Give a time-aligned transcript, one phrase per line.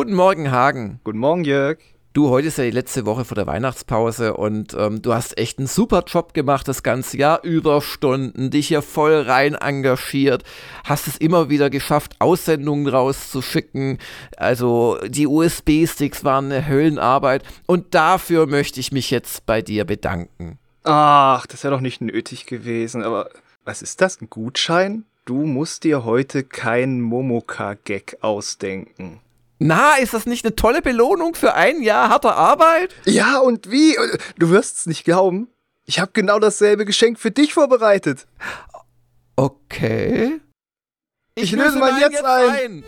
[0.00, 0.98] Guten Morgen, Hagen.
[1.04, 1.76] Guten Morgen, Jörg.
[2.14, 5.58] Du, heute ist ja die letzte Woche vor der Weihnachtspause und ähm, du hast echt
[5.58, 10.42] einen super Job gemacht das ganze Jahr, Überstunden, dich hier voll rein engagiert,
[10.84, 13.98] hast es immer wieder geschafft, Aussendungen rauszuschicken.
[14.38, 20.58] Also die USB-Sticks waren eine Höllenarbeit und dafür möchte ich mich jetzt bei dir bedanken.
[20.82, 23.28] Ach, das wäre doch nicht nötig gewesen, aber
[23.66, 24.18] was ist das?
[24.18, 25.04] Ein Gutschein?
[25.26, 29.20] Du musst dir heute keinen Momoka-Gag ausdenken.
[29.62, 32.94] Na, ist das nicht eine tolle Belohnung für ein Jahr harter Arbeit?
[33.04, 33.94] Ja, und wie?
[34.38, 35.48] Du wirst es nicht glauben.
[35.84, 38.26] Ich habe genau dasselbe Geschenk für dich vorbereitet.
[39.36, 40.40] Okay.
[41.34, 42.50] Ich, ich löse mal jetzt, jetzt ein.
[42.50, 42.84] ein.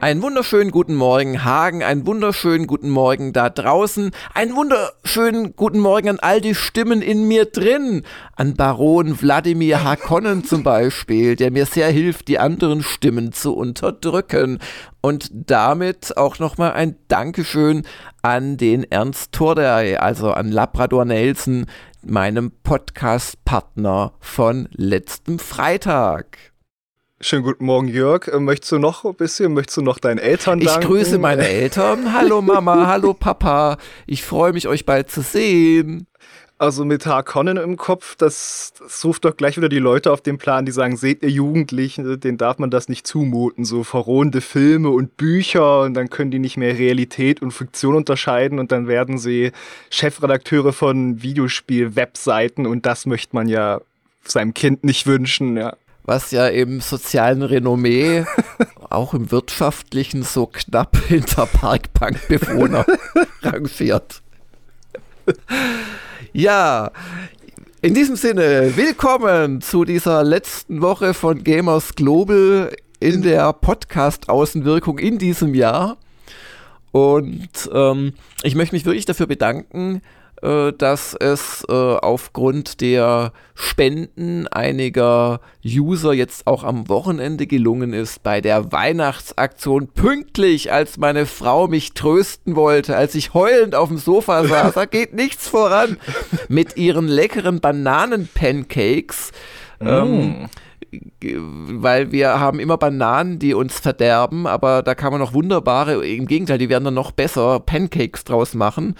[0.00, 1.82] Einen wunderschönen guten Morgen, Hagen.
[1.82, 4.12] Einen wunderschönen guten Morgen da draußen.
[4.32, 8.04] Einen wunderschönen guten Morgen an all die Stimmen in mir drin.
[8.36, 14.60] An Baron Wladimir Hakonnen zum Beispiel, der mir sehr hilft, die anderen Stimmen zu unterdrücken.
[15.00, 17.82] Und damit auch nochmal ein Dankeschön
[18.22, 21.66] an den Ernst Tordey, also an Labrador Nelson,
[22.06, 26.47] meinem Podcast-Partner von letztem Freitag.
[27.20, 28.28] Schönen guten Morgen, Jörg.
[28.28, 30.82] Äh, möchtest du noch ein bisschen, möchtest du noch deinen Eltern danken?
[30.82, 32.12] Ich grüße meine Eltern.
[32.12, 33.76] Hallo Mama, hallo Papa.
[34.06, 36.06] Ich freue mich, euch bald zu sehen.
[36.58, 40.38] Also mit Harkonnen im Kopf, das, das ruft doch gleich wieder die Leute auf den
[40.38, 43.64] Plan, die sagen, seht ihr Jugendlichen, denen darf man das nicht zumuten.
[43.64, 48.60] So verrohende Filme und Bücher und dann können die nicht mehr Realität und Fiktion unterscheiden
[48.60, 49.50] und dann werden sie
[49.90, 53.80] Chefredakteure von Videospiel-Webseiten und das möchte man ja
[54.24, 55.74] seinem Kind nicht wünschen, ja
[56.08, 58.24] was ja im sozialen Renommee,
[58.88, 62.86] auch im wirtschaftlichen, so knapp hinter Parkbankbewohner
[63.42, 64.22] rangiert.
[66.32, 66.90] Ja,
[67.82, 75.18] in diesem Sinne, willkommen zu dieser letzten Woche von Gamers Global in der Podcast-Außenwirkung in
[75.18, 75.98] diesem Jahr.
[76.90, 80.00] Und ähm, ich möchte mich wirklich dafür bedanken,
[80.40, 88.40] dass es äh, aufgrund der Spenden einiger User jetzt auch am Wochenende gelungen ist, bei
[88.40, 94.44] der Weihnachtsaktion pünktlich, als meine Frau mich trösten wollte, als ich heulend auf dem Sofa
[94.44, 95.96] saß, da geht nichts voran,
[96.48, 99.32] mit ihren leckeren Bananen-Pancakes.
[99.80, 99.88] Mm.
[99.88, 100.48] Ähm,
[101.20, 106.26] weil wir haben immer Bananen, die uns verderben, aber da kann man noch wunderbare, im
[106.26, 108.94] Gegenteil, die werden dann noch besser Pancakes draus machen.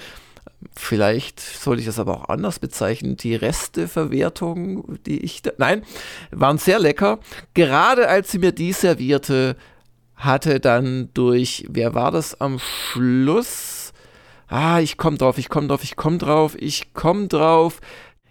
[0.74, 3.16] Vielleicht sollte ich das aber auch anders bezeichnen.
[3.16, 5.82] Die Resteverwertung, die ich da, nein,
[6.30, 7.20] waren sehr lecker.
[7.54, 9.56] Gerade als sie mir die servierte,
[10.16, 13.92] hatte dann durch, wer war das am Schluss?
[14.48, 17.80] Ah, ich komm drauf, ich komm drauf, ich komm drauf, ich komm drauf.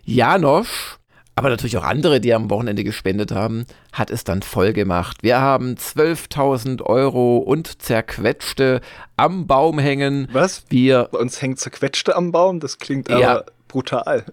[0.03, 0.96] Janosch
[1.37, 5.17] aber natürlich auch andere, die am Wochenende gespendet haben, hat es dann voll gemacht.
[5.21, 8.81] Wir haben 12.000 Euro und zerquetschte
[9.17, 10.27] am Baum hängen.
[10.31, 10.63] Was?
[10.69, 12.59] Wir Bei uns hängt zerquetschte am Baum?
[12.59, 14.25] Das klingt aber ja, brutal.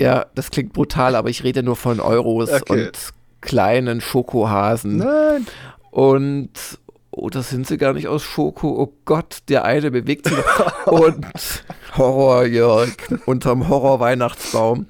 [0.00, 2.84] Ja, das klingt brutal, aber ich rede nur von Euros okay.
[2.84, 2.92] und
[3.40, 4.98] kleinen Schokohasen.
[4.98, 5.48] Nein.
[5.90, 6.50] Und
[7.10, 8.68] oh, das sind sie gar nicht aus Schoko.
[8.68, 10.38] Oh Gott, der eine bewegt sich.
[10.86, 11.26] und
[11.96, 12.92] Horror, Jörg,
[13.26, 14.86] unterm Horror-Weihnachtsbaum.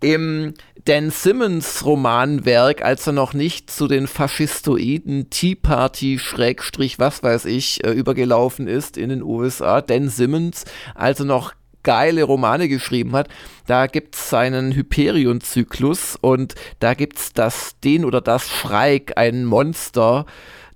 [0.00, 0.54] Im
[0.84, 7.46] Dan Simmons Romanwerk, als er noch nicht zu den faschistoiden Tea Party Schrägstrich was weiß
[7.46, 9.80] ich äh, übergelaufen ist in den USA.
[9.80, 10.64] Dan Simmons,
[10.94, 13.28] als er noch geile Romane geschrieben hat,
[13.66, 19.44] da gibt es seinen Hyperion-Zyklus und da gibt es das, den oder das Schreik, ein
[19.44, 20.26] Monster,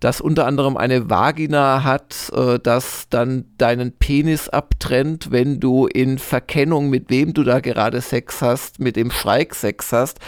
[0.02, 6.18] das unter anderem eine Vagina hat, äh, das dann deinen Penis abtrennt, wenn du in
[6.18, 10.18] Verkennung, mit wem du da gerade Sex hast, mit dem Schreik Sex hast.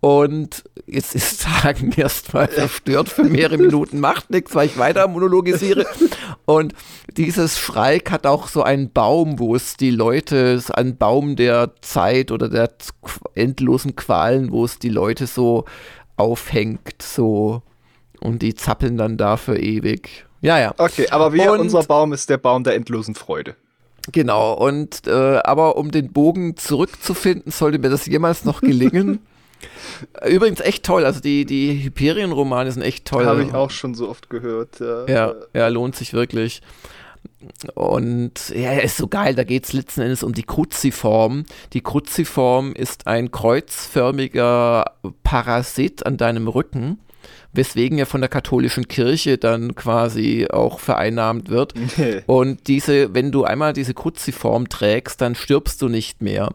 [0.00, 5.84] Und jetzt ist Hagen erstmal verstört für mehrere Minuten, macht nichts, weil ich weiter monologisiere.
[6.46, 6.72] Und
[7.18, 12.32] dieses Schreik hat auch so einen Baum, wo es die Leute, ein Baum der Zeit
[12.32, 12.70] oder der
[13.34, 15.66] endlosen Qualen, wo es die Leute so
[16.16, 17.62] aufhängt, so
[18.20, 20.26] und die zappeln dann da für ewig.
[20.40, 20.74] Ja, ja.
[20.76, 23.56] Okay, aber wir, und, unser Baum ist der Baum der endlosen Freude.
[24.12, 29.20] Genau, und äh, aber um den Bogen zurückzufinden, sollte mir das jemals noch gelingen.
[30.28, 33.24] Übrigens echt toll, also die, die Hyperion-Romane sind echt toll.
[33.24, 34.80] Habe ich auch schon so oft gehört.
[34.80, 36.60] Ja, ja, ja lohnt sich wirklich.
[37.74, 41.44] Und ja, er ist so geil, da geht es letzten Endes um die Kruziform.
[41.72, 44.84] Die Kruziform ist ein kreuzförmiger
[45.22, 46.98] Parasit an deinem Rücken
[47.54, 51.74] weswegen er von der katholischen Kirche dann quasi auch vereinnahmt wird.
[52.26, 56.50] und diese, wenn du einmal diese Kruziform trägst, dann stirbst du nicht mehr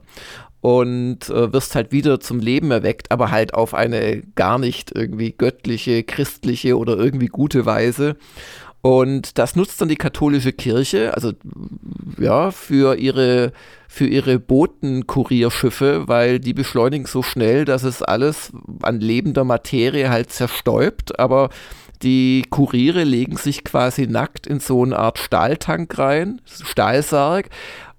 [0.62, 5.32] und äh, wirst halt wieder zum Leben erweckt, aber halt auf eine gar nicht irgendwie
[5.32, 8.18] göttliche, christliche oder irgendwie gute Weise.
[8.82, 11.34] Und das nutzt dann die katholische Kirche, also
[12.18, 13.52] ja, für ihre,
[13.90, 20.32] für ihre Botenkurierschiffe, weil die beschleunigen so schnell, dass es alles an lebender Materie halt
[20.32, 21.50] zerstäubt, aber
[22.02, 27.50] die Kuriere legen sich quasi nackt in so eine Art Stahltank rein, Stahlsarg,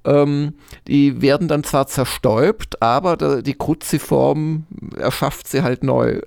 [0.04, 0.54] ähm,
[0.88, 4.66] die werden dann zwar zerstäubt, aber die Kruziform
[4.96, 6.20] erschafft sie halt neu.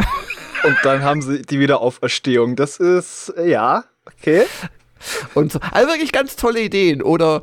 [0.63, 2.55] Und dann haben sie die Wiederauferstehung.
[2.55, 4.44] Das ist, äh, ja, okay.
[5.33, 5.59] Und so.
[5.71, 7.01] Also wirklich ganz tolle Ideen.
[7.01, 7.41] Oder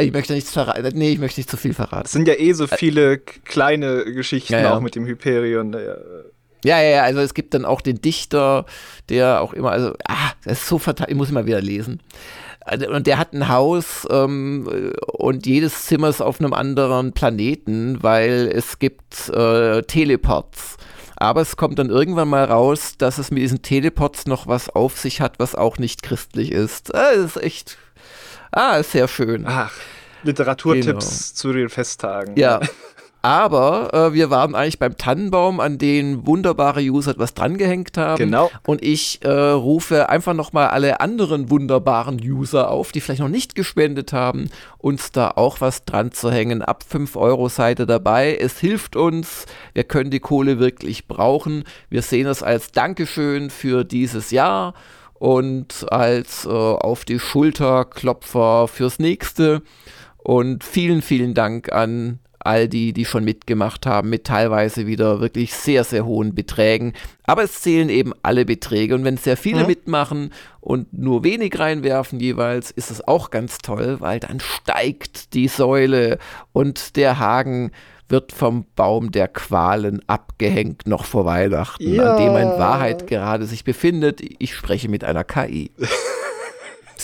[0.00, 0.86] ich möchte nichts verraten.
[0.94, 2.06] Nee, ich möchte nicht zu viel verraten.
[2.06, 4.76] Es sind ja eh so viele kleine Geschichten ja, ja.
[4.76, 5.72] auch mit dem Hyperion.
[5.72, 5.96] Ja.
[6.64, 8.64] Ja, ja, also es gibt dann auch den Dichter,
[9.10, 12.00] der auch immer, also, ah, das ist so verteilt, ich muss immer wieder lesen.
[12.60, 14.66] Also, und der hat ein Haus ähm,
[15.12, 20.78] und jedes Zimmer ist auf einem anderen Planeten, weil es gibt äh, Teleports.
[21.16, 24.98] Aber es kommt dann irgendwann mal raus, dass es mit diesen Teleports noch was auf
[24.98, 26.94] sich hat, was auch nicht christlich ist.
[26.94, 27.78] Ah, das ist echt,
[28.50, 29.44] ah, ist sehr schön.
[29.46, 29.72] Ach,
[30.22, 31.34] Literaturtipps genau.
[31.34, 32.36] zu den Festtagen.
[32.36, 32.60] Ja.
[33.24, 38.18] Aber äh, wir waren eigentlich beim Tannenbaum, an den wunderbare User etwas drangehängt haben.
[38.18, 38.50] Genau.
[38.66, 43.54] Und ich äh, rufe einfach nochmal alle anderen wunderbaren User auf, die vielleicht noch nicht
[43.54, 46.60] gespendet haben, uns da auch was dran zu hängen.
[46.60, 48.36] Ab 5 Euro seid ihr dabei.
[48.36, 49.46] Es hilft uns.
[49.72, 51.64] Wir können die Kohle wirklich brauchen.
[51.88, 54.74] Wir sehen es als Dankeschön für dieses Jahr
[55.14, 59.62] und als äh, auf die Schulterklopfer fürs nächste.
[60.18, 65.54] Und vielen, vielen Dank an all die, die schon mitgemacht haben, mit teilweise wieder wirklich
[65.54, 66.92] sehr, sehr hohen Beträgen.
[67.24, 68.94] Aber es zählen eben alle Beträge.
[68.94, 69.66] Und wenn sehr viele mhm.
[69.66, 75.48] mitmachen und nur wenig reinwerfen jeweils, ist es auch ganz toll, weil dann steigt die
[75.48, 76.18] Säule
[76.52, 77.72] und der Hagen
[78.08, 82.14] wird vom Baum der Qualen abgehängt noch vor Weihnachten, ja.
[82.14, 84.20] an dem in Wahrheit gerade sich befindet.
[84.38, 85.72] Ich spreche mit einer KI.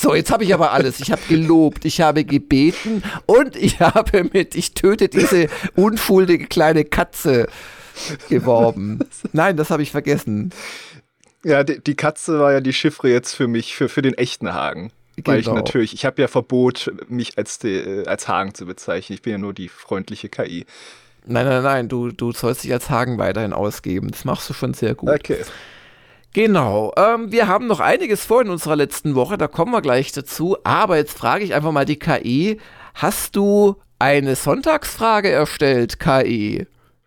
[0.01, 0.99] So, jetzt habe ich aber alles.
[1.01, 6.87] Ich habe gelobt, ich habe gebeten und ich habe mit Ich töte diese unschuldige kleine
[6.87, 7.49] Katze
[8.31, 9.01] geworben.
[9.35, 10.55] Nein, das habe ich vergessen.
[11.45, 14.55] Ja, die, die, Katze war ja die Chiffre jetzt für mich, für, für den echten
[14.55, 14.91] Hagen.
[15.17, 15.29] Genau.
[15.29, 15.57] Weil ich genau.
[15.57, 19.15] natürlich, ich habe ja Verbot, mich als, de, als Hagen zu bezeichnen.
[19.15, 20.65] Ich bin ja nur die freundliche KI.
[21.27, 24.11] Nein, nein, nein, du, du sollst dich als Hagen weiterhin ausgeben.
[24.11, 25.11] Das machst du schon sehr gut.
[25.11, 25.45] Okay.
[26.33, 26.93] Genau.
[26.97, 30.57] Ähm, wir haben noch einiges vor in unserer letzten Woche, da kommen wir gleich dazu.
[30.65, 32.61] Aber jetzt frage ich einfach mal die KI:
[32.95, 36.67] Hast du eine Sonntagsfrage erstellt, KI?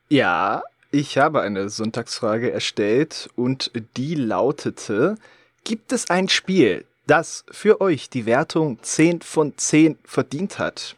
[0.09, 5.15] Ja, ich habe eine Sonntagsfrage erstellt und die lautete:
[5.63, 10.97] Gibt es ein Spiel, das für euch die Wertung 10 von 10 verdient hat?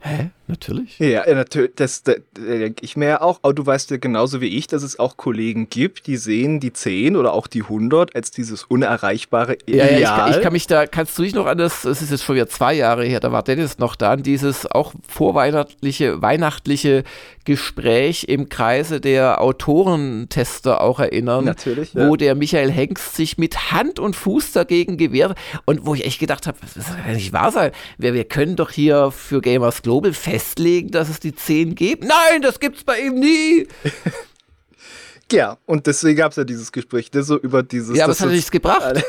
[0.00, 0.30] Hä?
[0.52, 0.98] Natürlich?
[0.98, 1.72] Ja, natürlich.
[1.76, 3.40] Das, das, das denke ich mir ja auch.
[3.42, 6.74] Aber du weißt ja genauso wie ich, dass es auch Kollegen gibt, die sehen die
[6.74, 9.92] 10 oder auch die 100 als dieses unerreichbare Ideal.
[9.92, 12.10] Ja, ja ich, ich, kann mich da, kannst du dich noch an das, es ist
[12.10, 16.20] jetzt schon wieder zwei Jahre her, da war Dennis noch da, an dieses auch vorweihnachtliche,
[16.20, 17.04] weihnachtliche
[17.44, 21.44] Gespräch im Kreise der Autorentester auch erinnern.
[21.44, 21.94] Natürlich.
[21.94, 22.16] Wo ja.
[22.16, 26.46] der Michael Hengst sich mit Hand und Fuß dagegen gewehrt und wo ich echt gedacht
[26.46, 27.72] habe, das kann nicht wahr sein.
[27.98, 32.04] Wir, wir können doch hier für Gamers Global festlegen, dass es die 10 gibt.
[32.04, 33.66] Nein, das gibt's bei ihm nie.
[35.32, 37.96] ja, und deswegen gab es ja dieses Gespräch, ne, so über dieses.
[37.96, 39.02] Ja, aber es hat nichts gebracht.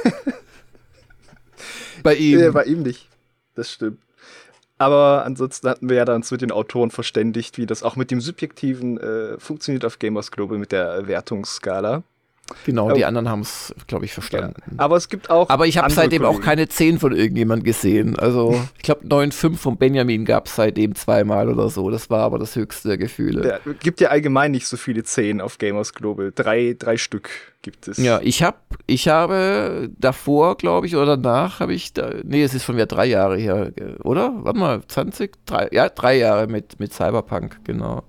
[2.04, 2.40] bei ihm.
[2.40, 3.10] Ja, bei ihm nicht.
[3.56, 4.00] Das stimmt.
[4.78, 8.20] Aber ansonsten hatten wir ja dann zu den Autoren verständigt, wie das auch mit dem
[8.20, 12.04] Subjektiven äh, funktioniert auf Gamers Global mit der Wertungsskala.
[12.66, 14.62] Genau, die anderen haben es, glaube ich, verstanden.
[14.72, 14.80] Ja.
[14.80, 15.50] Aber es gibt auch.
[15.50, 16.42] Aber ich habe seitdem Kollegen.
[16.42, 18.20] auch keine 10 von irgendjemand gesehen.
[18.20, 21.90] Also, ich glaube, 9,5 von Benjamin gab es seitdem zweimal oder so.
[21.90, 23.48] Das war aber das höchste der Gefühle.
[23.48, 26.34] Ja, gibt ja allgemein nicht so viele 10 auf Gamers Global.
[26.36, 27.30] Drei, drei Stück
[27.62, 27.98] gibt es.
[27.98, 28.58] Ja, ich habe
[28.88, 32.88] ich habe davor, glaube ich, oder danach habe ich, da, nee, es ist schon wieder
[32.88, 33.72] drei Jahre her,
[34.04, 34.34] oder?
[34.44, 35.46] Warte mal, 20?
[35.46, 38.04] Drei, ja, drei Jahre mit, mit Cyberpunk, genau.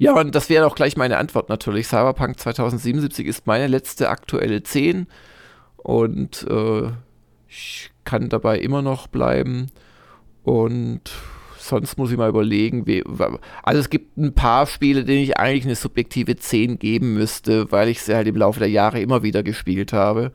[0.00, 1.86] Ja, und das wäre auch gleich meine Antwort natürlich.
[1.86, 5.06] Cyberpunk 2077 ist meine letzte aktuelle 10
[5.76, 6.90] und äh,
[7.46, 9.66] ich kann dabei immer noch bleiben.
[10.42, 11.02] Und
[11.58, 13.04] sonst muss ich mal überlegen, wie,
[13.62, 17.90] also es gibt ein paar Spiele, denen ich eigentlich eine subjektive 10 geben müsste, weil
[17.90, 20.32] ich sie halt im Laufe der Jahre immer wieder gespielt habe.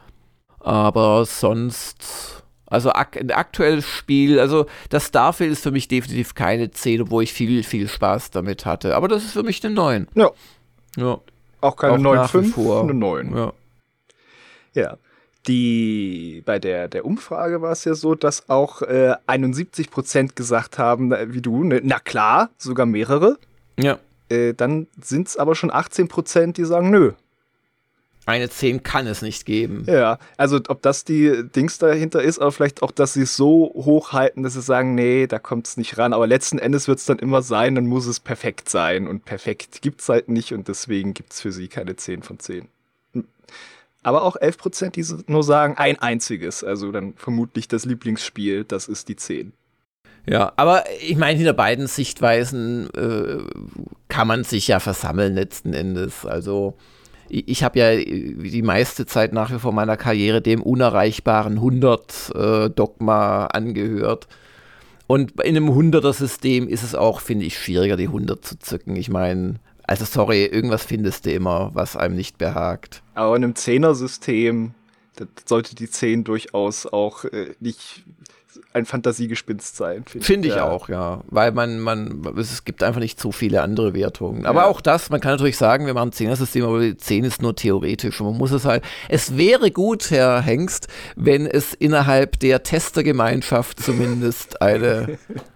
[0.60, 2.45] Aber sonst
[2.76, 7.22] also ak ein aktuelles Spiel, also das Starfield ist für mich definitiv keine 10, wo
[7.22, 8.96] ich viel, viel Spaß damit hatte.
[8.96, 10.08] Aber das ist für mich eine 9.
[10.14, 10.32] Ja.
[10.98, 11.20] Ja.
[11.62, 13.36] Auch keine 9,5, eine 9.
[13.36, 13.54] Ja.
[14.74, 14.98] ja.
[15.48, 20.78] Die, bei der, der Umfrage war es ja so, dass auch äh, 71 Prozent gesagt
[20.78, 23.38] haben, wie du, ne, na klar, sogar mehrere.
[23.80, 24.00] Ja.
[24.28, 27.14] Äh, dann sind es aber schon 18 Prozent, die sagen, nö,
[28.26, 29.86] eine 10 kann es nicht geben.
[29.88, 33.72] Ja, also ob das die Dings dahinter ist, aber vielleicht auch, dass sie es so
[33.76, 36.14] hochhalten, dass sie sagen, nee, da kommt es nicht ran.
[36.14, 39.08] Aber letzten Endes wird es dann immer sein, dann muss es perfekt sein.
[39.08, 42.40] Und perfekt gibt es halt nicht und deswegen gibt es für sie keine 10 von
[42.40, 42.68] 10.
[44.02, 46.64] Aber auch 11 Prozent, die nur sagen, ein einziges.
[46.64, 49.54] Also dann vermutlich das Lieblingsspiel, das ist die 10.
[50.28, 53.38] Ja, aber ich meine, hinter beiden Sichtweisen äh,
[54.08, 56.26] kann man sich ja versammeln letzten Endes.
[56.26, 56.76] Also
[57.30, 63.58] ich habe ja die meiste Zeit nach wie vor meiner Karriere dem unerreichbaren 100-Dogma äh,
[63.58, 64.28] angehört.
[65.08, 68.96] Und in einem 100er-System ist es auch, finde ich, schwieriger, die 100 zu zücken.
[68.96, 73.04] Ich meine, also sorry, irgendwas findest du immer, was einem nicht behagt.
[73.14, 74.74] Aber in einem 10er-System
[75.46, 78.04] sollte die 10 durchaus auch äh, nicht
[78.76, 80.04] ein Fantasiegespinst sein.
[80.06, 80.70] Finde find ich ja.
[80.70, 81.24] auch, ja.
[81.28, 84.46] Weil man, man, es gibt einfach nicht so viele andere Wertungen.
[84.46, 84.68] Aber ja.
[84.68, 87.56] auch das, man kann natürlich sagen, wir machen ein Zehner-System, aber die 10 ist nur
[87.56, 88.20] theoretisch.
[88.20, 93.80] Und man muss es halt, es wäre gut, Herr Hengst, wenn es innerhalb der Testergemeinschaft
[93.80, 95.18] zumindest eine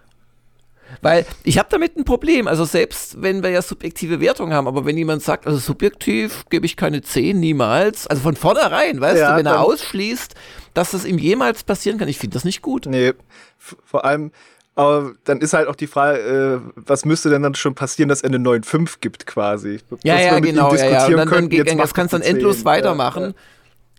[1.02, 2.46] Weil ich habe damit ein Problem.
[2.46, 6.66] Also selbst wenn wir ja subjektive Wertungen haben, aber wenn jemand sagt, also subjektiv gebe
[6.66, 10.34] ich keine 10, niemals, also von vornherein, weißt ja, du, wenn er ausschließt,
[10.74, 12.86] dass das ihm jemals passieren kann, ich finde das nicht gut.
[12.86, 13.14] Nee,
[13.58, 14.30] vor allem,
[14.74, 18.22] aber dann ist halt auch die Frage, äh, was müsste denn dann schon passieren, dass
[18.22, 19.80] er eine 9,5 gibt quasi?
[20.02, 21.06] Ja, ja, genau, ja, ja.
[21.06, 23.34] Und dann, dann, dann das kannst du dann endlos weitermachen.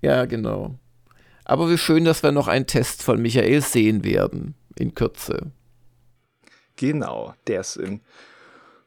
[0.01, 0.75] Ja, ja, genau.
[1.46, 5.51] Aber wie schön, dass wir noch einen Test von Michael sehen werden in Kürze.
[6.82, 8.02] Genau, der ist in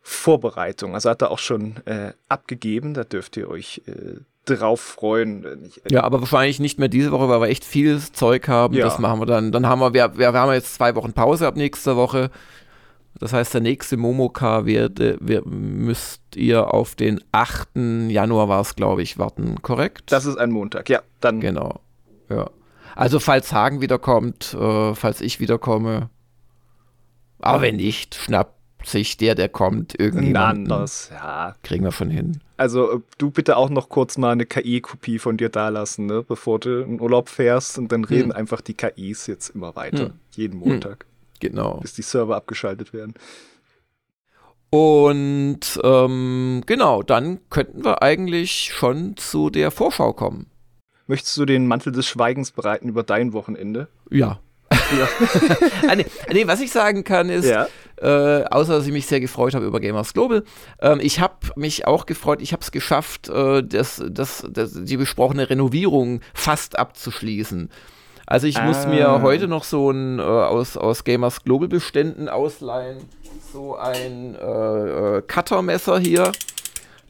[0.02, 0.94] Vorbereitung.
[0.94, 2.92] Also hat er auch schon äh, abgegeben.
[2.92, 5.70] Da dürft ihr euch äh, drauf freuen.
[5.88, 8.74] Ja, aber wahrscheinlich nicht mehr diese Woche, weil wir echt viel Zeug haben.
[8.74, 8.84] Ja.
[8.84, 9.52] Das machen wir dann.
[9.52, 12.32] Dann haben wir, wir, wir haben jetzt zwei Wochen Pause ab nächster Woche.
[13.20, 17.68] Das heißt, der nächste Momoka wird, wird, müsst ihr auf den 8.
[18.08, 20.10] Januar war es, glaube ich, warten, korrekt?
[20.10, 21.00] Das ist ein Montag, ja.
[21.20, 21.38] Dann.
[21.38, 21.78] Genau.
[22.28, 22.50] Ja.
[22.96, 26.10] Also falls Hagen wiederkommt, äh, falls ich wiederkomme,
[27.40, 30.34] aber wenn nicht, schnappt sich der, der kommt, irgendwie.
[30.34, 31.54] anders, ja.
[31.62, 32.40] Kriegen wir schon hin.
[32.56, 36.22] Also du bitte auch noch kurz mal eine KI-Kopie von dir dalassen, ne?
[36.22, 38.36] bevor du in Urlaub fährst und dann reden hm.
[38.36, 40.06] einfach die KIs jetzt immer weiter.
[40.06, 40.12] Hm.
[40.32, 41.04] Jeden Montag.
[41.04, 41.14] Hm.
[41.40, 41.78] Genau.
[41.80, 43.14] Bis die Server abgeschaltet werden.
[44.70, 50.46] Und ähm, genau, dann könnten wir eigentlich schon zu der Vorschau kommen.
[51.06, 53.88] Möchtest du den Mantel des Schweigens bereiten über dein Wochenende?
[54.10, 54.40] Ja.
[55.88, 57.66] Ah, nee, nee, was ich sagen kann ist, ja.
[58.00, 60.44] äh, außer dass ich mich sehr gefreut habe über Gamers Global,
[60.80, 64.96] ähm, ich habe mich auch gefreut, ich habe es geschafft, äh, das, das, das, die
[64.96, 67.70] besprochene Renovierung fast abzuschließen.
[68.26, 68.64] Also ich ah.
[68.64, 69.22] muss mir ah.
[69.22, 72.98] heute noch so ein äh, aus, aus Gamers Global Beständen ausleihen,
[73.52, 76.32] so ein äh, äh, Cuttermesser hier.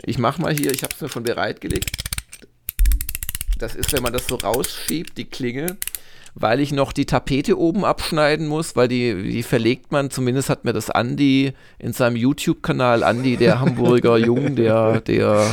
[0.03, 1.91] Ich mache mal hier, ich habe es mir schon bereitgelegt.
[3.59, 5.77] Das ist, wenn man das so rausschiebt, die Klinge
[6.35, 10.65] weil ich noch die Tapete oben abschneiden muss, weil die, die verlegt man, zumindest hat
[10.65, 15.47] mir das Andi in seinem YouTube-Kanal, Andi, der Hamburger Jung, der, der,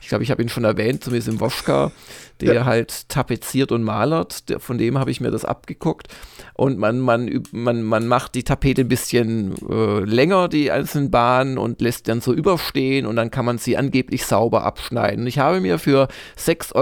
[0.00, 1.92] ich glaube, ich habe ihn schon erwähnt, zumindest im Woschka,
[2.40, 2.64] der ja.
[2.64, 6.08] halt tapeziert und malert, der, von dem habe ich mir das abgeguckt.
[6.54, 11.58] Und man, man, man, man macht die Tapete ein bisschen äh, länger, die einzelnen Bahnen,
[11.58, 15.20] und lässt dann so überstehen und dann kann man sie angeblich sauber abschneiden.
[15.20, 16.08] Und ich habe mir für
[16.38, 16.74] 6,99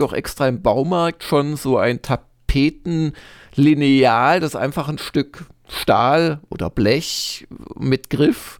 [0.00, 5.46] Euro auch extra im Baumarkt schon so ein Tapete Tapetenlineal, das ist einfach ein Stück
[5.68, 8.58] Stahl oder Blech mit Griff.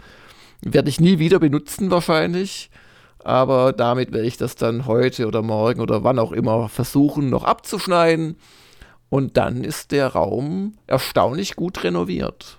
[0.63, 2.71] Werde ich nie wieder benutzen wahrscheinlich.
[3.25, 7.45] Aber damit werde ich das dann heute oder morgen oder wann auch immer versuchen, noch
[7.45, 8.37] abzuschneiden.
[9.09, 12.59] Und dann ist der Raum erstaunlich gut renoviert.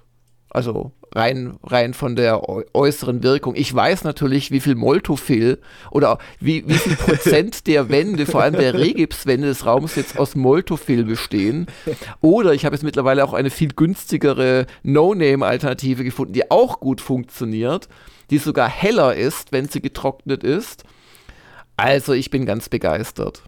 [0.50, 2.42] Also rein, rein von der
[2.74, 3.56] äußeren Wirkung.
[3.56, 5.60] Ich weiß natürlich, wie viel Moltofil
[5.92, 10.36] oder wie, wie viel Prozent der Wände, vor allem der Regipswände des Raums jetzt aus
[10.36, 11.68] Moltofil bestehen.
[12.22, 17.88] Oder ich habe jetzt mittlerweile auch eine viel günstigere No-Name-Alternative gefunden, die auch gut funktioniert,
[18.30, 20.84] die sogar heller ist, wenn sie getrocknet ist.
[21.78, 23.44] Also ich bin ganz begeistert.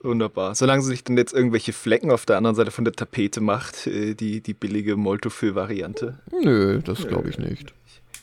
[0.00, 0.54] Wunderbar.
[0.54, 3.86] Solange sie sich dann jetzt irgendwelche Flecken auf der anderen Seite von der Tapete macht,
[3.86, 6.18] äh, die, die billige Moltofill-Variante.
[6.42, 7.74] Nö, das glaube ich nicht.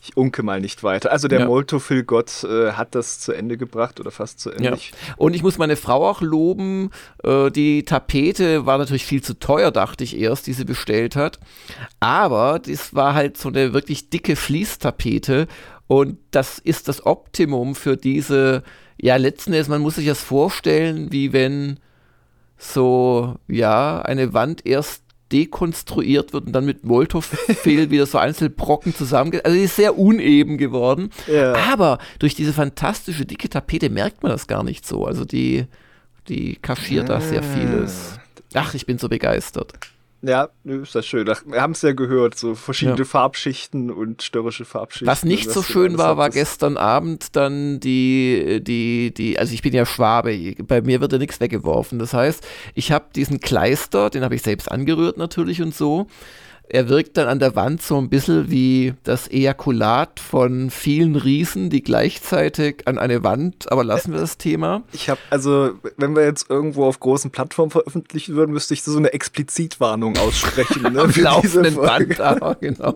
[0.02, 1.12] Ich unke mal nicht weiter.
[1.12, 1.46] Also der ja.
[1.48, 4.64] Moltofill-Gott äh, hat das zu Ende gebracht oder fast zu Ende.
[4.64, 4.78] Ja.
[5.18, 6.92] Und ich muss meine Frau auch loben.
[7.24, 11.40] Äh, die Tapete war natürlich viel zu teuer, dachte ich erst, die sie bestellt hat.
[12.00, 15.48] Aber das war halt so eine wirklich dicke Fließtapete
[15.88, 18.62] Und das ist das Optimum für diese,
[18.98, 21.80] ja, letzten Endes, man muss sich das vorstellen, wie wenn
[22.58, 29.44] so, ja, eine Wand erst dekonstruiert wird und dann mit Molotov-Fehl wieder so Einzelbrocken zusammengeht.
[29.44, 31.10] Also die ist sehr uneben geworden.
[31.28, 31.54] Ja.
[31.72, 35.06] Aber durch diese fantastische dicke Tapete merkt man das gar nicht so.
[35.06, 35.66] Also die,
[36.30, 38.20] die kaschiert da sehr vieles.
[38.54, 39.74] Ach, ich bin so begeistert.
[40.22, 41.28] Ja, ist das schön.
[41.28, 43.06] Wir haben es ja gehört, so verschiedene ja.
[43.06, 45.08] Farbschichten und störrische Farbschichten.
[45.08, 49.74] Was nicht so schön war, war gestern Abend dann die, die, die, also ich bin
[49.74, 52.00] ja Schwabe, bei mir wird ja nichts weggeworfen.
[52.00, 56.08] Das heißt, ich habe diesen Kleister, den habe ich selbst angerührt natürlich und so
[56.70, 61.70] er wirkt dann an der Wand so ein bisschen wie das Ejakulat von vielen Riesen,
[61.70, 64.84] die gleichzeitig an eine Wand, aber lassen wir das Thema.
[64.92, 68.98] Ich habe, also, wenn wir jetzt irgendwo auf großen Plattformen veröffentlichen würden, müsste ich so
[68.98, 70.82] eine Explizitwarnung aussprechen.
[70.94, 72.96] Ne, Am laufenden Band, aber, genau.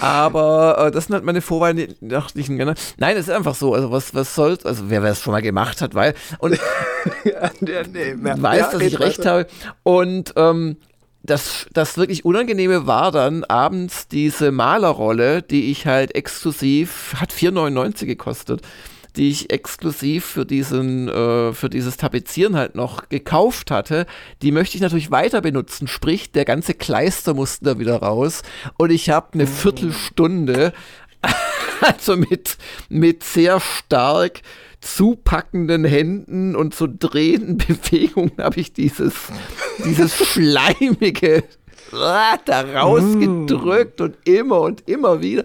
[0.00, 2.56] Aber äh, das sind halt meine vorweihnachtlichen.
[2.56, 5.80] Nein, es ist einfach so, also was, was soll's, also wer es schon mal gemacht
[5.80, 6.58] hat, weil, und
[7.24, 9.46] ja, nee, mehr, weiß, dass ich recht habe.
[9.82, 10.76] Und ähm,
[11.22, 18.06] das, das wirklich Unangenehme war dann abends diese Malerrolle, die ich halt exklusiv, hat 4,99
[18.06, 18.62] gekostet,
[19.16, 24.06] die ich exklusiv für diesen, äh, für dieses Tapezieren halt noch gekauft hatte.
[24.40, 28.42] Die möchte ich natürlich weiter benutzen, sprich, der ganze Kleister musste da wieder raus
[28.78, 29.48] und ich habe eine mhm.
[29.48, 30.72] Viertelstunde,
[31.80, 32.56] also mit,
[32.88, 34.40] mit sehr stark
[34.82, 39.14] zupackenden Händen und so drehenden Bewegungen habe ich dieses,
[39.84, 41.44] dieses schleimige
[42.46, 45.44] da rausgedrückt und immer und immer wieder.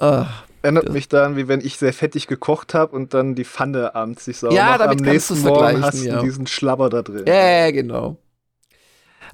[0.00, 0.24] Uh,
[0.62, 4.24] Erinnert mich daran, wie wenn ich sehr fettig gekocht habe und dann die Pfanne abends
[4.24, 6.22] sich sauber ja, damit am nächsten Morgen hast du ja.
[6.22, 7.24] diesen Schlabber da drin.
[7.26, 8.16] Ja, genau.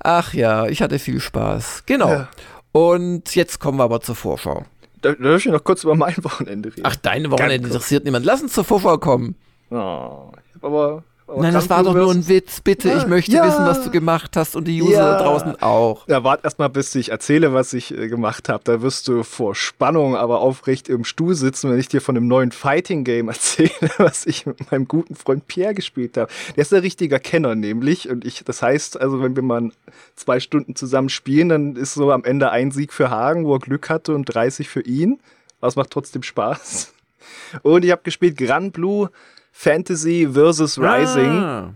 [0.00, 1.84] Ach ja, ich hatte viel Spaß.
[1.86, 2.08] Genau.
[2.08, 2.28] Ja.
[2.72, 4.64] Und jetzt kommen wir aber zur Vorschau.
[5.02, 6.82] Da, darf ich noch kurz über mein Wochenende reden?
[6.84, 8.24] Ach, dein Wochenende interessiert niemand.
[8.24, 9.34] Lass uns zur Vorschau kommen.
[9.70, 11.02] Oh, ich hab aber
[11.36, 12.60] Nein, das war doch nur ein Witz.
[12.60, 13.46] Bitte, ja, ich möchte ja.
[13.46, 15.18] wissen, was du gemacht hast und die User ja.
[15.18, 16.06] da draußen auch.
[16.08, 18.62] Ja, warte erstmal, bis ich erzähle, was ich äh, gemacht habe.
[18.64, 22.28] Da wirst du vor Spannung aber aufrecht im Stuhl sitzen, wenn ich dir von einem
[22.28, 26.30] neuen Fighting Game erzähle, was ich mit meinem guten Freund Pierre gespielt habe.
[26.56, 29.70] Der ist ein richtiger Kenner nämlich und ich, das heißt, also wenn wir mal
[30.16, 33.60] zwei Stunden zusammen spielen, dann ist so am Ende ein Sieg für Hagen, wo er
[33.60, 35.20] Glück hatte und 30 für ihn.
[35.60, 36.92] Aber es macht trotzdem Spaß.
[37.62, 39.10] Und ich habe gespielt Gran Blue
[39.52, 41.28] Fantasy versus Rising.
[41.28, 41.74] Ah.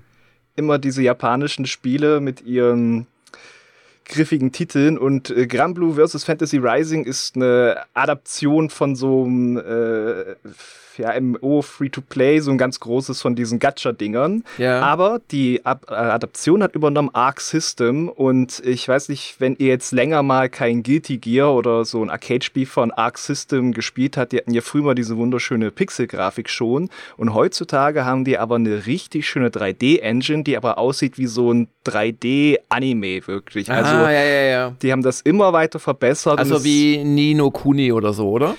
[0.57, 3.07] Immer diese japanischen Spiele mit ihren
[4.07, 6.25] griffigen Titeln und äh, Granblue vs.
[6.25, 10.37] Fantasy Rising ist eine Adaption von so einem äh,
[10.99, 14.45] ja, MMO Free-to-Play, so ein ganz großes von diesen Gacha-Dingern.
[14.59, 14.81] Ja.
[14.81, 19.69] Aber die Ab äh, Adaption hat übernommen Arc System und ich weiß nicht, wenn ihr
[19.69, 24.33] jetzt länger mal kein Guilty Gear oder so ein Arcade-Spiel von Arc System gespielt habt,
[24.33, 28.87] die hatten ja früher mal diese wunderschöne Pixel-Grafik schon und heutzutage haben die aber eine
[28.87, 33.71] richtig schöne 3D-Engine, die aber aussieht wie so ein 3D-Anime wirklich.
[33.71, 34.77] Also ah, ja, ja, ja.
[34.83, 36.39] die haben das immer weiter verbessert.
[36.39, 38.57] Also wie Nino Kuni oder so, oder?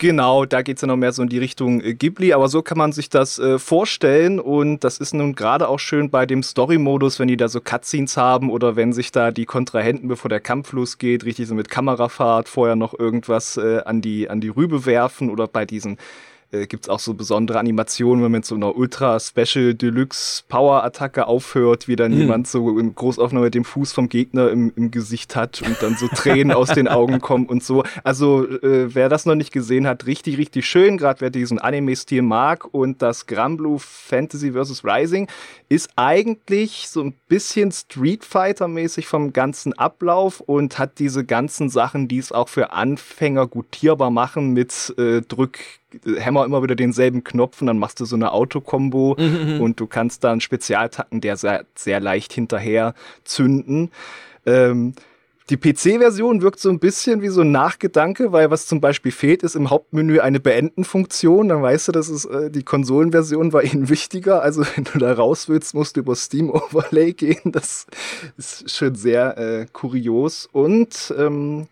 [0.00, 2.62] Genau, da geht es ja noch mehr so in die Richtung äh, Ghibli, aber so
[2.62, 4.40] kann man sich das äh, vorstellen.
[4.40, 8.16] Und das ist nun gerade auch schön bei dem Story-Modus, wenn die da so Cutscenes
[8.16, 12.48] haben oder wenn sich da die Kontrahenten, bevor der Kampf losgeht, richtig so mit Kamerafahrt
[12.48, 15.98] vorher noch irgendwas äh, an, die, an die Rübe werfen oder bei diesen
[16.52, 20.42] äh, gibt es auch so besondere Animationen, wenn man mit so einer Ultra Special Deluxe
[20.48, 22.18] Power Attacke aufhört, wie dann mhm.
[22.18, 26.08] jemand so in Großaufnahme den Fuß vom Gegner im, im Gesicht hat und dann so
[26.08, 27.84] Tränen aus den Augen kommen und so.
[28.04, 32.22] Also äh, wer das noch nicht gesehen hat, richtig, richtig schön, gerade wer diesen Anime-Stil
[32.22, 34.84] mag und das Granblue Fantasy vs.
[34.84, 35.28] Rising
[35.68, 42.08] ist eigentlich so ein bisschen Street Fighter-mäßig vom ganzen Ablauf und hat diese ganzen Sachen,
[42.08, 45.58] die es auch für Anfänger gutierbar machen mit äh, Drück
[46.20, 49.60] Hammer immer wieder denselben Knopf und dann machst du so eine Autokombo mhm, mhm.
[49.60, 53.90] und du kannst dann Spezialtacken, der sehr, sehr leicht hinterher zünden.
[54.46, 54.94] Ähm,
[55.50, 59.42] die PC-Version wirkt so ein bisschen wie so ein Nachgedanke, weil was zum Beispiel fehlt,
[59.42, 61.48] ist im Hauptmenü eine Beenden-Funktion.
[61.48, 64.42] Dann weißt du, dass es äh, die Konsolenversion war ihnen wichtiger.
[64.42, 67.50] Also wenn du da raus willst, musst du über Steam Overlay gehen.
[67.50, 67.86] Das
[68.36, 70.48] ist schon sehr äh, kurios.
[70.52, 71.66] Und ähm,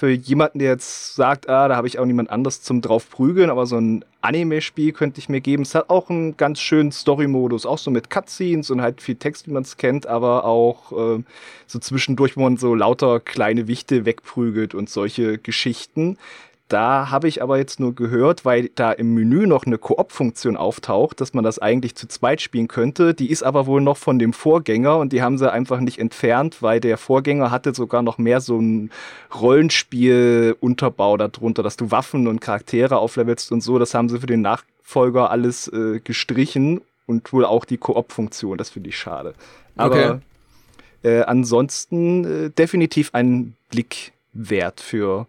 [0.00, 3.50] für jemanden, der jetzt sagt, ah, da habe ich auch niemand anders zum drauf prügeln,
[3.50, 5.62] aber so ein Anime-Spiel könnte ich mir geben.
[5.62, 9.46] Es hat auch einen ganz schönen Story-Modus, auch so mit Cutscenes und halt viel Text,
[9.46, 11.22] wie man es kennt, aber auch äh,
[11.66, 16.16] so zwischendurch, wo man so lauter kleine Wichte wegprügelt und solche Geschichten.
[16.70, 21.20] Da habe ich aber jetzt nur gehört, weil da im Menü noch eine Koop-Funktion auftaucht,
[21.20, 23.12] dass man das eigentlich zu zweit spielen könnte.
[23.12, 26.62] Die ist aber wohl noch von dem Vorgänger und die haben sie einfach nicht entfernt,
[26.62, 28.90] weil der Vorgänger hatte sogar noch mehr so ein
[29.34, 33.80] Rollenspiel-Unterbau darunter, dass du Waffen und Charaktere auflevelst und so.
[33.80, 38.56] Das haben sie für den Nachfolger alles äh, gestrichen und wohl auch die Koop-Funktion.
[38.56, 39.34] Das finde ich schade.
[39.74, 40.20] Aber
[41.02, 41.18] okay.
[41.18, 45.26] äh, ansonsten äh, definitiv ein Blick wert für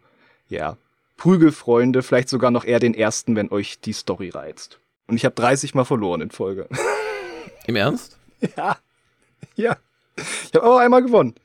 [0.48, 0.78] ja,
[1.22, 4.80] Prügelfreunde, vielleicht sogar noch eher den ersten, wenn euch die Story reizt.
[5.06, 6.68] Und ich habe 30 Mal verloren in Folge.
[7.68, 8.18] Im Ernst?
[8.58, 8.78] Ja.
[9.54, 9.78] Ja.
[10.18, 11.36] Ich habe aber einmal gewonnen.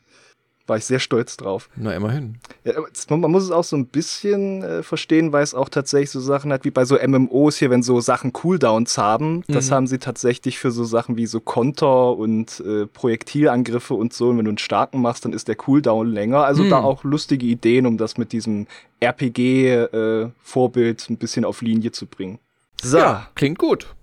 [0.66, 1.68] War ich sehr stolz drauf.
[1.76, 2.38] Na, immerhin.
[2.64, 2.74] Ja,
[3.16, 6.52] man muss es auch so ein bisschen äh, verstehen, weil es auch tatsächlich so Sachen
[6.52, 9.36] hat wie bei so MMOs hier, wenn so Sachen Cooldowns haben.
[9.36, 9.44] Mhm.
[9.46, 14.30] Das haben sie tatsächlich für so Sachen wie so Konter und äh, Projektilangriffe und so.
[14.30, 16.44] Und wenn du einen starken machst, dann ist der Cooldown länger.
[16.44, 16.70] Also mhm.
[16.70, 18.66] da auch lustige Ideen, um das mit diesem
[19.00, 22.40] RPG-Vorbild äh, ein bisschen auf Linie zu bringen.
[22.82, 22.98] So.
[22.98, 23.94] Ja, klingt gut.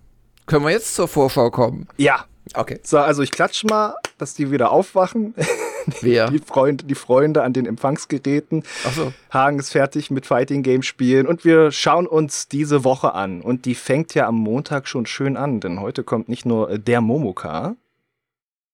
[0.46, 1.88] Können wir jetzt zur Vorschau kommen?
[1.98, 2.26] Ja.
[2.54, 2.80] Okay.
[2.84, 5.34] So, also ich klatsche mal, dass die wieder aufwachen.
[6.02, 6.30] Wer?
[6.30, 8.64] Die Freunde, die Freunde an den Empfangsgeräten.
[8.86, 9.14] Ach so.
[9.32, 13.42] Hagen ist fertig mit Fighting Game Spielen und wir schauen uns diese Woche an.
[13.42, 16.80] Und die fängt ja am Montag schon schön an, denn heute kommt nicht nur äh,
[16.80, 17.76] der Momoka.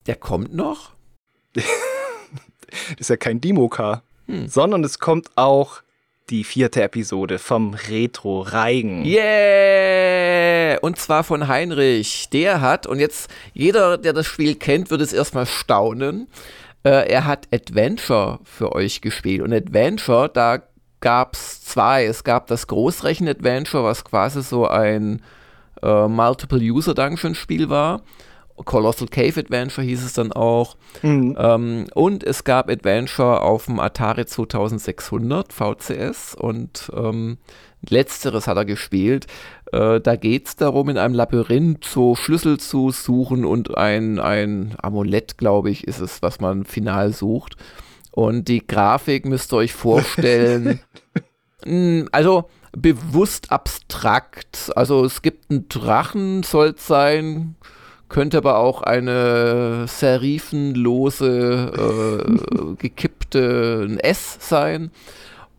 [0.06, 0.92] Der kommt noch?
[1.54, 1.64] das
[2.98, 4.02] ist ja kein Dimoka.
[4.26, 4.48] Hm.
[4.48, 5.82] Sondern es kommt auch
[6.30, 9.04] die vierte Episode vom Retro Reigen.
[9.04, 10.78] Yeah!
[10.80, 12.28] Und zwar von Heinrich.
[12.32, 16.28] Der hat, und jetzt jeder, der das Spiel kennt, wird es erstmal staunen.
[16.84, 19.42] Äh, er hat Adventure für euch gespielt.
[19.42, 20.62] Und Adventure, da
[21.00, 22.04] gab es zwei.
[22.04, 25.22] Es gab das Großrechen-Adventure, was quasi so ein
[25.82, 28.02] äh, Multiple-User-Dungeon-Spiel war.
[28.64, 30.76] Colossal Cave Adventure hieß es dann auch.
[31.02, 31.36] Mhm.
[31.38, 37.38] Ähm, und es gab Adventure auf dem Atari 2600 VCS und ähm,
[37.88, 39.26] letzteres hat er gespielt.
[39.72, 44.74] Äh, da geht es darum, in einem Labyrinth so Schlüssel zu suchen und ein, ein
[44.80, 47.56] Amulett, glaube ich, ist es, was man final sucht.
[48.10, 50.80] Und die Grafik müsst ihr euch vorstellen.
[51.62, 54.72] Hm, also bewusst abstrakt.
[54.76, 57.54] Also es gibt einen Drachen, soll es sein
[58.10, 64.90] könnte aber auch eine serifenlose, äh, gekippte ein S sein.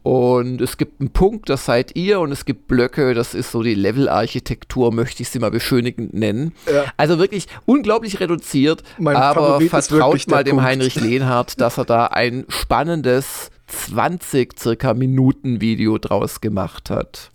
[0.03, 3.61] Und es gibt einen Punkt, das seid ihr, und es gibt Blöcke, das ist so
[3.61, 6.53] die Level-Architektur, möchte ich sie mal beschönigend nennen.
[6.71, 6.85] Ja.
[6.97, 10.65] Also wirklich unglaublich reduziert, mein aber Favorit vertraut mal dem Punkt.
[10.65, 17.31] Heinrich Lehnhardt, dass er da ein spannendes 20 circa Minuten Video draus gemacht hat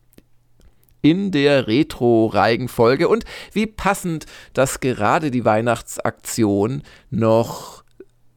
[1.03, 7.85] in der Retro-Reigen-Folge und wie passend, dass gerade die Weihnachtsaktion noch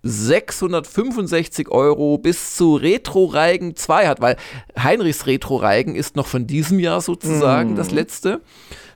[0.03, 4.37] 665 Euro bis zu Retro Reigen 2 hat, weil
[4.77, 7.75] Heinrichs Retro Reigen ist noch von diesem Jahr sozusagen mm.
[7.75, 8.41] das letzte.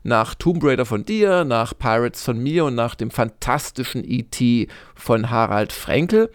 [0.04, 4.68] Nach Tomb Raider von dir, nach Pirates von mir und nach dem fantastischen E.T.
[4.96, 6.30] von Harald Frenkel.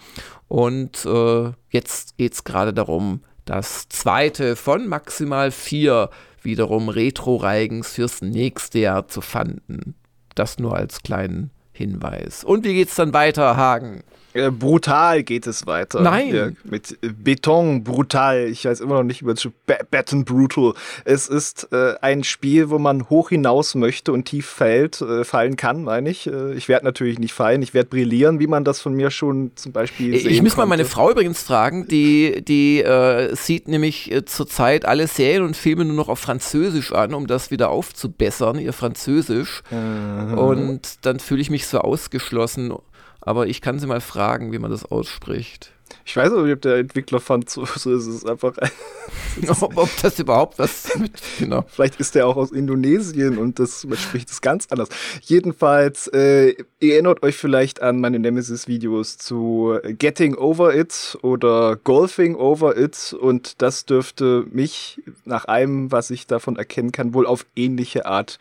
[0.49, 6.11] Und äh, jetzt geht es gerade darum, das zweite von maximal vier
[6.43, 9.95] wiederum Retro-Reigens fürs nächste Jahr zu fanden.
[10.35, 12.45] Das nur als kleinen Hinweis.
[12.45, 14.03] Und wie geht's dann weiter, Hagen?
[14.35, 16.01] Äh, brutal geht es weiter.
[16.01, 16.35] Nein.
[16.35, 18.47] Ja, mit Beton brutal.
[18.49, 19.49] Ich weiß immer noch nicht über das
[19.91, 20.75] Baton Brutal.
[21.05, 25.57] Es ist äh, ein Spiel, wo man hoch hinaus möchte und tief fällt, äh, fallen
[25.57, 26.27] kann, meine ich.
[26.27, 29.53] Äh, ich werde natürlich nicht fallen, ich werde brillieren, wie man das von mir schon
[29.55, 33.69] zum Beispiel ich sehen Ich muss mal meine Frau übrigens fragen, die, die äh, sieht
[33.69, 37.71] nämlich äh, zurzeit alle Serien und Filme nur noch auf Französisch an, um das wieder
[37.71, 39.63] aufzubessern, ihr Französisch.
[39.71, 40.37] Mhm.
[40.37, 42.73] Und dann fühle ich mich so ausgeschlossen
[43.21, 45.73] aber ich kann sie mal fragen, wie man das ausspricht.
[46.05, 48.55] Ich weiß nicht, ob der Entwickler fand, so, so ist es einfach.
[49.49, 51.65] ob, ob, das überhaupt was mit, genau.
[51.69, 54.89] Vielleicht ist der auch aus Indonesien und das man spricht es ganz anders.
[55.23, 62.37] Jedenfalls, äh, ihr erinnert euch vielleicht an meine Nemesis-Videos zu Getting Over It oder Golfing
[62.37, 67.47] Over It und das dürfte mich nach allem, was ich davon erkennen kann, wohl auf
[67.55, 68.39] ähnliche Art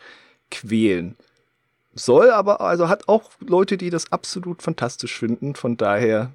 [0.50, 1.16] quälen
[1.98, 5.54] soll, aber also hat auch Leute, die das absolut fantastisch finden.
[5.54, 6.32] Von daher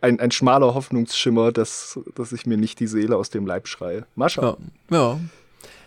[0.00, 4.06] ein, ein schmaler Hoffnungsschimmer, dass, dass ich mir nicht die Seele aus dem Leib schreie.
[4.14, 4.56] Mascha.
[4.90, 5.20] Ja, ja.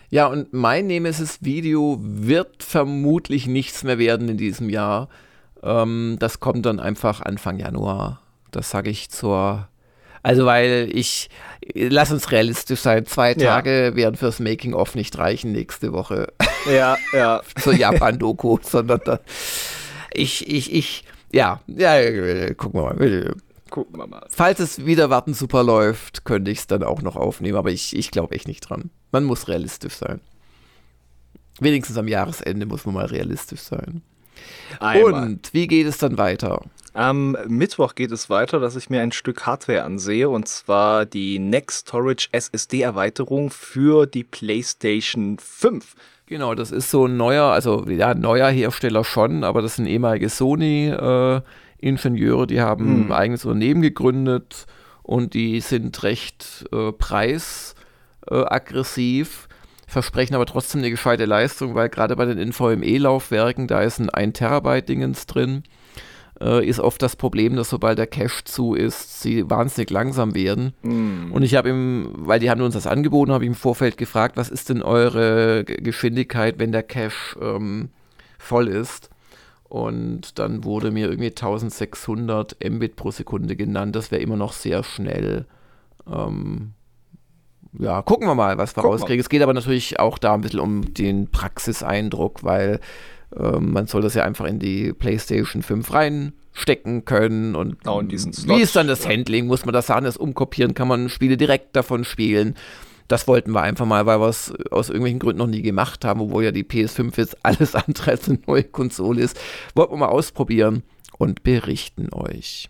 [0.10, 5.10] Ja, und mein Nemesis-Video wird vermutlich nichts mehr werden in diesem Jahr.
[5.64, 8.22] Ähm, das kommt dann einfach Anfang Januar.
[8.52, 9.68] Das sage ich zur
[10.24, 11.30] also, weil ich,
[11.74, 13.96] lass uns realistisch sein, zwei Tage ja.
[13.96, 16.30] werden fürs Making-of nicht reichen nächste Woche.
[16.66, 17.42] Ja, ja.
[17.62, 19.20] Zur Japan-Doku, sondern da,
[20.14, 23.36] ich, ich, ich, ja, ja, gucken wir mal.
[23.70, 24.26] gucken wir mal.
[24.30, 27.94] Falls es wieder warten super läuft, könnte ich es dann auch noch aufnehmen, aber ich,
[27.94, 28.92] ich glaube echt nicht dran.
[29.12, 30.22] Man muss realistisch sein.
[31.60, 34.02] Wenigstens am Jahresende muss man mal realistisch sein.
[34.80, 35.24] Einmal.
[35.24, 36.62] Und wie geht es dann weiter?
[36.94, 41.40] Am Mittwoch geht es weiter, dass ich mir ein Stück Hardware ansehe und zwar die
[41.40, 45.96] Next Storage SSD Erweiterung für die PlayStation 5.
[46.28, 50.30] Genau, das ist so ein neuer, also ja, neuer Hersteller schon, aber das sind ehemalige
[50.30, 53.08] Sony-Ingenieure, äh, die haben hm.
[53.08, 54.68] ein eigenes Unternehmen gegründet
[55.02, 59.48] und die sind recht äh, preisaggressiv.
[59.94, 64.38] Versprechen aber trotzdem eine gescheite Leistung, weil gerade bei den NVMe-Laufwerken, da ist ein 1
[64.40, 65.64] Terabyte Dingens drin,
[66.42, 70.74] äh, ist oft das Problem, dass sobald der Cache zu ist, sie wahnsinnig langsam werden.
[70.82, 71.32] Mm.
[71.32, 74.36] Und ich habe ihm, weil die haben uns das angeboten, habe ich im Vorfeld gefragt,
[74.36, 77.90] was ist denn eure G Geschwindigkeit, wenn der Cache ähm,
[78.40, 79.12] voll ist?
[79.70, 83.96] Und dann wurde mir irgendwie 1600 Mbit pro Sekunde genannt.
[83.96, 85.46] Das wäre immer noch sehr schnell.
[86.12, 86.74] Ähm,
[87.80, 89.18] ja, gucken wir mal, was wir Guck rauskriegen.
[89.18, 89.22] Mal.
[89.22, 92.80] Es geht aber natürlich auch da ein bisschen um den Praxiseindruck, weil
[93.36, 98.12] äh, man soll das ja einfach in die PlayStation 5 reinstecken können und, oh, und
[98.12, 99.12] wie ist dann das ja.
[99.12, 99.48] Handling?
[99.48, 100.74] Muss man das sagen, das umkopieren?
[100.74, 102.56] Kann man Spiele direkt davon spielen?
[103.08, 106.22] Das wollten wir einfach mal, weil wir es aus irgendwelchen Gründen noch nie gemacht haben,
[106.22, 109.40] obwohl ja die PS5 jetzt alles andere als eine neue Konsole ist.
[109.76, 110.84] Wollten wir mal ausprobieren
[111.18, 112.70] und berichten euch.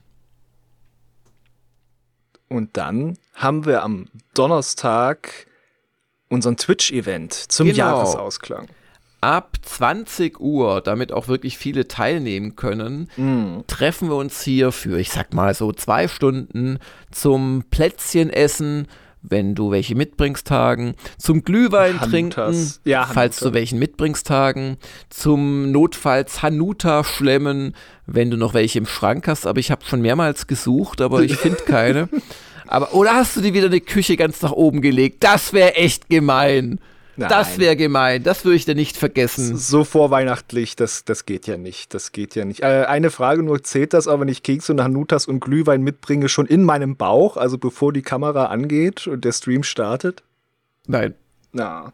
[2.54, 5.48] Und dann haben wir am Donnerstag
[6.30, 7.78] unseren Twitch-Event zum genau.
[7.78, 8.68] Jahresausklang.
[9.22, 13.62] Ab 20 Uhr, damit auch wirklich viele teilnehmen können, mm.
[13.66, 16.78] treffen wir uns hier für, ich sag mal so, zwei Stunden
[17.10, 18.88] zum Plätzchenessen,
[19.24, 22.10] wenn du welche mitbringst, Tagen, zum Glühwein Hanutas.
[22.12, 24.78] trinken, ja, falls du welchen mitbringst, Tagen,
[25.10, 27.74] zum notfalls Hanuta schlemmen,
[28.06, 31.38] wenn du noch welche im Schrank hast, aber ich habe schon mehrmals gesucht, aber ich
[31.38, 32.10] finde keine.
[32.66, 35.24] Aber, oder hast du dir wieder eine Küche ganz nach oben gelegt?
[35.24, 36.80] Das wäre echt gemein.
[37.16, 37.30] Nein.
[37.30, 39.56] Das wäre gemein, das würde ich dir nicht vergessen.
[39.56, 41.94] So vorweihnachtlich, das, das geht ja nicht.
[41.94, 42.62] Das geht ja nicht.
[42.62, 46.28] Äh, eine Frage nur: Zählt das aber, wenn ich Kekse und Hanutas und Glühwein mitbringe,
[46.28, 50.24] schon in meinem Bauch, also bevor die Kamera angeht und der Stream startet?
[50.88, 51.14] Nein.
[51.52, 51.94] Na.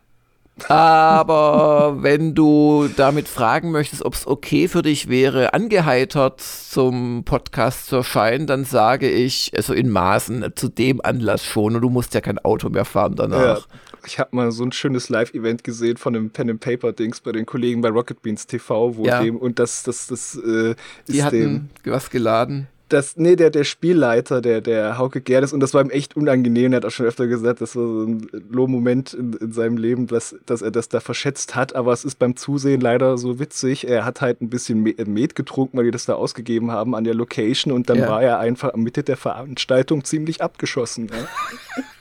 [0.67, 7.87] Aber wenn du damit fragen möchtest, ob es okay für dich wäre, angeheitert zum Podcast
[7.87, 11.75] zu erscheinen, dann sage ich, also in Maßen, zu dem Anlass schon.
[11.75, 13.59] Und du musst ja kein Auto mehr fahren danach.
[13.59, 13.65] Ja.
[14.09, 17.31] Ich habe mal so ein schönes Live-Event gesehen von einem Pen and Paper Dings bei
[17.31, 19.21] den Kollegen bei Rocket Beans TV, wo ja.
[19.21, 20.75] dem und das das das äh,
[21.07, 25.59] ist hatten dem, was geladen das, nee, der, der Spielleiter, der, der Hauke Gerdes, und
[25.59, 28.27] das war ihm echt unangenehm, er hat auch schon öfter gesagt, das war so ein
[28.49, 32.17] Low-Moment in, in seinem Leben, dass, dass er das da verschätzt hat, aber es ist
[32.17, 33.87] beim Zusehen leider so witzig.
[33.87, 37.13] Er hat halt ein bisschen Met getrunken, weil die das da ausgegeben haben an der
[37.13, 38.09] Location und dann ja.
[38.09, 41.09] war er einfach am Mitte der Veranstaltung ziemlich abgeschossen.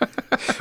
[0.01, 0.08] Ja.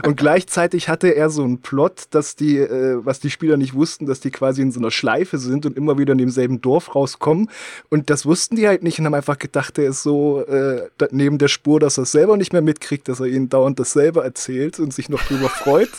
[0.05, 4.05] und gleichzeitig hatte er so einen Plot, dass die, äh, was die Spieler nicht wussten,
[4.05, 7.49] dass die quasi in so einer Schleife sind und immer wieder in demselben Dorf rauskommen
[7.89, 11.37] und das wussten die halt nicht und haben einfach gedacht, der ist so äh, neben
[11.37, 14.79] der Spur, dass er es selber nicht mehr mitkriegt, dass er ihnen dauernd dasselbe erzählt
[14.79, 15.89] und sich noch drüber freut.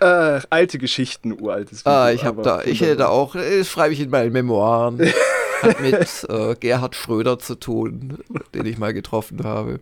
[0.00, 3.64] äh, alte Geschichten, uraltes Video, Ah, ich habe da, ich hätte da auch, das äh,
[3.64, 5.00] schreibe ich in meinen Memoiren.
[5.62, 8.18] Hat mit äh, Gerhard Schröder zu tun,
[8.54, 9.80] den ich mal getroffen habe.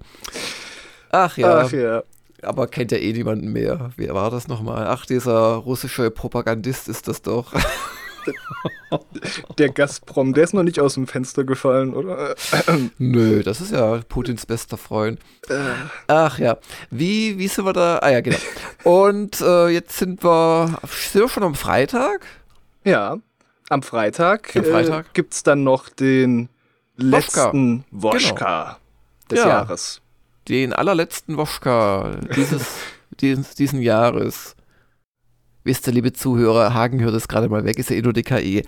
[1.10, 1.60] Ach ja.
[1.60, 2.02] Ach ja.
[2.42, 3.90] Aber kennt ja eh niemanden mehr.
[3.96, 4.86] Wer war das nochmal?
[4.86, 7.52] Ach, dieser russische Propagandist ist das doch.
[9.58, 12.34] der Gazprom, der ist noch nicht aus dem Fenster gefallen, oder?
[12.98, 15.20] Nö, das ist ja Putins bester Freund.
[15.48, 15.54] Äh.
[16.06, 16.58] Ach ja,
[16.90, 17.98] wie, wie sind wir da?
[17.98, 18.38] Ah ja, genau.
[18.84, 22.26] Und äh, jetzt sind wir, sind wir schon am Freitag?
[22.84, 23.18] Ja,
[23.68, 25.06] am Freitag, am Freitag.
[25.06, 26.48] Äh, gibt es dann noch den
[26.96, 28.76] letzten Woschka genau.
[29.30, 30.00] des ja, Jahres.
[30.48, 32.66] Den allerletzten Woschka dieses,
[33.20, 34.56] dieses, diesen Jahres
[35.64, 38.62] wisst ihr, liebe Zuhörer, Hagen hört es gerade mal weg, ist ja eh nur DKE.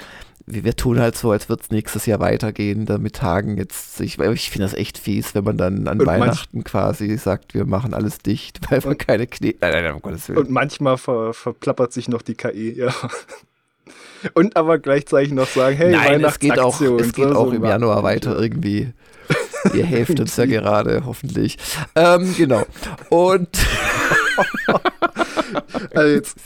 [0.48, 4.50] Wir, tun halt so, als würde es nächstes Jahr weitergehen, damit Hagen jetzt, ich, ich
[4.50, 8.18] finde das echt fies, wenn man dann an und Weihnachten quasi sagt, wir machen alles
[8.18, 9.56] dicht, weil wir keine Knie.
[9.60, 10.38] Nein, nein, nein, um Gottes Willen.
[10.38, 12.94] Und manchmal ver, verplappert sich noch die KI, ja.
[14.34, 18.02] Und aber gleichzeitig noch sagen, hey, Nein, es geht auch, es geht auch im Januar
[18.02, 18.92] weiter irgendwie.
[19.74, 21.58] Ihr helft uns ja gerade, hoffentlich.
[21.94, 22.64] Ähm, genau.
[23.08, 23.48] Und
[25.94, 26.38] also jetzt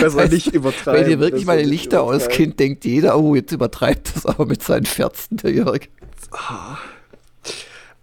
[0.00, 1.00] besser weißt, nicht übertreiben.
[1.00, 4.86] Wenn ihr wirklich meine Lichter auskennt, denkt jeder, oh, jetzt übertreibt das aber mit seinen
[4.86, 5.82] Ferzen, der Jörg.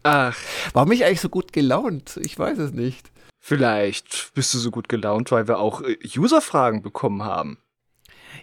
[0.04, 0.36] Ach.
[0.74, 2.18] Warum ich eigentlich so gut gelaunt?
[2.22, 3.12] Ich weiß es nicht.
[3.40, 7.58] Vielleicht bist du so gut gelaunt, weil wir auch äh, User-Fragen bekommen haben.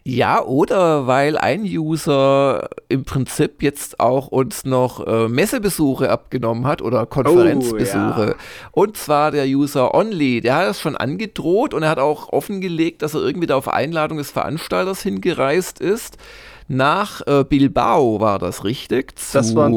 [0.04, 6.80] Ja, oder weil ein User im Prinzip jetzt auch uns noch äh, Messebesuche abgenommen hat
[6.80, 8.14] oder Konferenzbesuche.
[8.16, 8.34] Oh, ja.
[8.72, 13.02] Und zwar der User Only, der hat das schon angedroht und er hat auch offengelegt,
[13.02, 16.16] dass er irgendwie da auf Einladung des Veranstalters hingereist ist.
[16.68, 19.14] Nach äh, Bilbao war das richtig.
[19.32, 19.68] Das war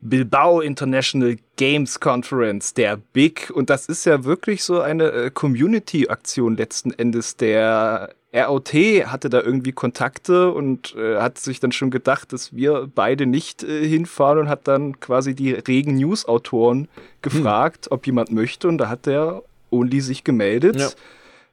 [0.00, 3.50] Bilbao International Games Conference, der Big.
[3.54, 7.36] Und das ist ja wirklich so eine äh, Community-Aktion letzten Endes.
[7.36, 12.88] Der ROT hatte da irgendwie Kontakte und äh, hat sich dann schon gedacht, dass wir
[12.94, 16.88] beide nicht äh, hinfahren und hat dann quasi die regen News-Autoren
[17.22, 17.92] gefragt, hm.
[17.92, 18.68] ob jemand möchte.
[18.68, 20.76] Und da hat der Only sich gemeldet.
[20.78, 20.90] Ja.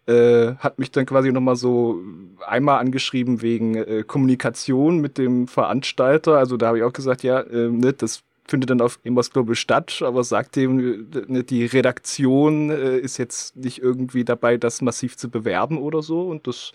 [0.05, 2.01] Äh, hat mich dann quasi nochmal so
[2.45, 6.37] einmal angeschrieben wegen äh, Kommunikation mit dem Veranstalter.
[6.37, 9.55] Also da habe ich auch gesagt, ja, äh, ne, das findet dann auf Emos Global
[9.55, 15.17] statt, aber sagt ihm, ne, die Redaktion äh, ist jetzt nicht irgendwie dabei, das massiv
[15.17, 16.27] zu bewerben oder so.
[16.27, 16.71] Und das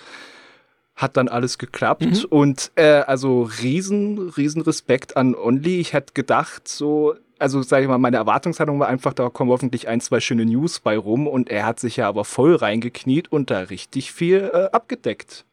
[0.96, 2.02] hat dann alles geklappt.
[2.02, 2.24] Mhm.
[2.30, 5.78] Und äh, also riesen, riesen Respekt an Only.
[5.78, 9.88] Ich hätte gedacht, so, also sage ich mal, meine Erwartungshaltung war einfach, da kommen hoffentlich
[9.88, 11.26] ein, zwei schöne News bei rum.
[11.26, 15.44] Und er hat sich ja aber voll reingekniet und da richtig viel äh, abgedeckt.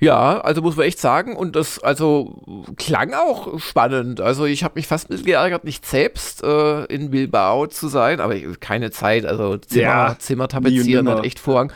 [0.00, 2.42] Ja, also muss man echt sagen, und das also
[2.78, 4.22] klang auch spannend.
[4.22, 8.18] Also ich habe mich fast ein bisschen geärgert, nicht selbst äh, in Bilbao zu sein,
[8.18, 11.70] aber keine Zeit, also Zimmer, ja, Zimmer tapezieren hat echt Vorrang.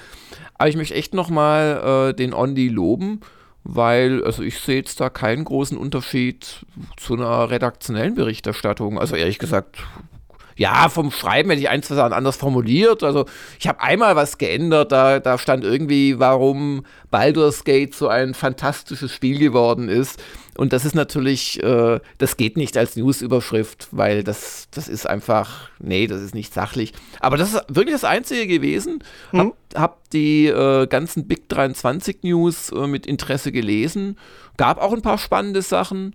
[0.54, 3.20] Aber ich möchte echt nochmal äh, den Ondi loben,
[3.62, 6.64] weil, also ich sehe jetzt da keinen großen Unterschied
[6.96, 8.98] zu einer redaktionellen Berichterstattung.
[8.98, 9.82] Also ehrlich gesagt,
[10.56, 13.02] ja, vom Schreiben hätte ich eins was anders formuliert.
[13.02, 13.26] Also
[13.58, 19.12] ich habe einmal was geändert, da, da stand irgendwie, warum Baldur's Gate so ein fantastisches
[19.12, 20.22] Spiel geworden ist.
[20.56, 25.70] Und das ist natürlich, äh, das geht nicht als Newsüberschrift, weil das, das ist einfach,
[25.80, 26.92] nee, das ist nicht sachlich.
[27.20, 29.02] Aber das ist wirklich das Einzige gewesen.
[29.32, 29.38] Mhm.
[29.38, 34.16] Hab, hab die äh, ganzen Big 23 News äh, mit Interesse gelesen.
[34.56, 36.14] Gab auch ein paar spannende Sachen.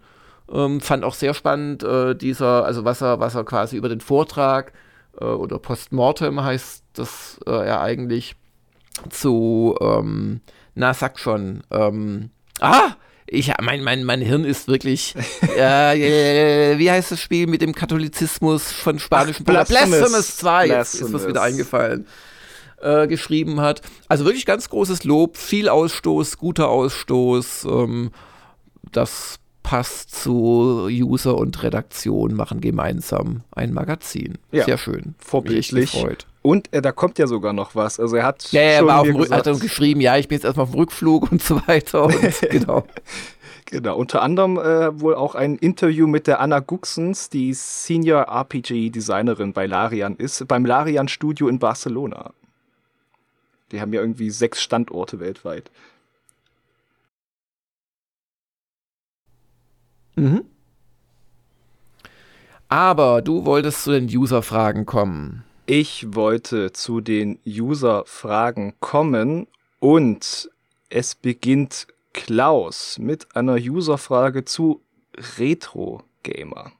[0.52, 4.02] Ähm, fand auch sehr spannend, äh, dieser, also was er, was er quasi über den
[4.02, 4.74] Vortrag
[5.20, 8.36] äh, oder Postmortem heißt das äh, ja eigentlich
[9.10, 10.42] zu, ähm,
[10.76, 12.96] na sag schon, ähm, ah,
[13.28, 15.16] ich, mein, mein, mein Hirn ist wirklich,
[15.56, 20.00] äh, wie heißt das Spiel mit dem Katholizismus von spanischen Ach, Blasphemous.
[20.00, 22.08] Blasphemous 2, jetzt ist was wieder eingefallen.
[22.82, 23.82] Äh, geschrieben hat.
[24.08, 27.66] Also wirklich ganz großes Lob, viel Ausstoß, guter Ausstoß.
[27.66, 28.12] Ähm,
[28.94, 29.38] das
[29.70, 34.40] passt zu User und Redaktion, machen gemeinsam ein Magazin.
[34.52, 35.14] Ja, Sehr schön.
[35.20, 36.04] Vorbildlich.
[36.42, 38.00] Und äh, da kommt ja sogar noch was.
[38.00, 40.64] Also er hat ja, er war auf dem hat geschrieben, ja, ich bin jetzt erstmal
[40.64, 42.06] auf dem Rückflug und so weiter.
[42.06, 42.84] Und, genau.
[43.66, 49.54] Genau, unter anderem äh, wohl auch ein Interview mit der Anna Guxens, die Senior RPG-Designerin
[49.54, 52.34] bei Larian ist, beim Larian Studio in Barcelona.
[53.72, 55.70] Die haben ja irgendwie sechs Standorte weltweit.
[60.20, 60.46] Mhm.
[62.68, 65.44] Aber du wolltest zu den User-Fragen kommen.
[65.66, 69.48] Ich wollte zu den User-Fragen kommen
[69.80, 70.50] und
[70.90, 74.82] es beginnt Klaus mit einer User-Frage zu
[75.38, 76.72] Retro-Gamer.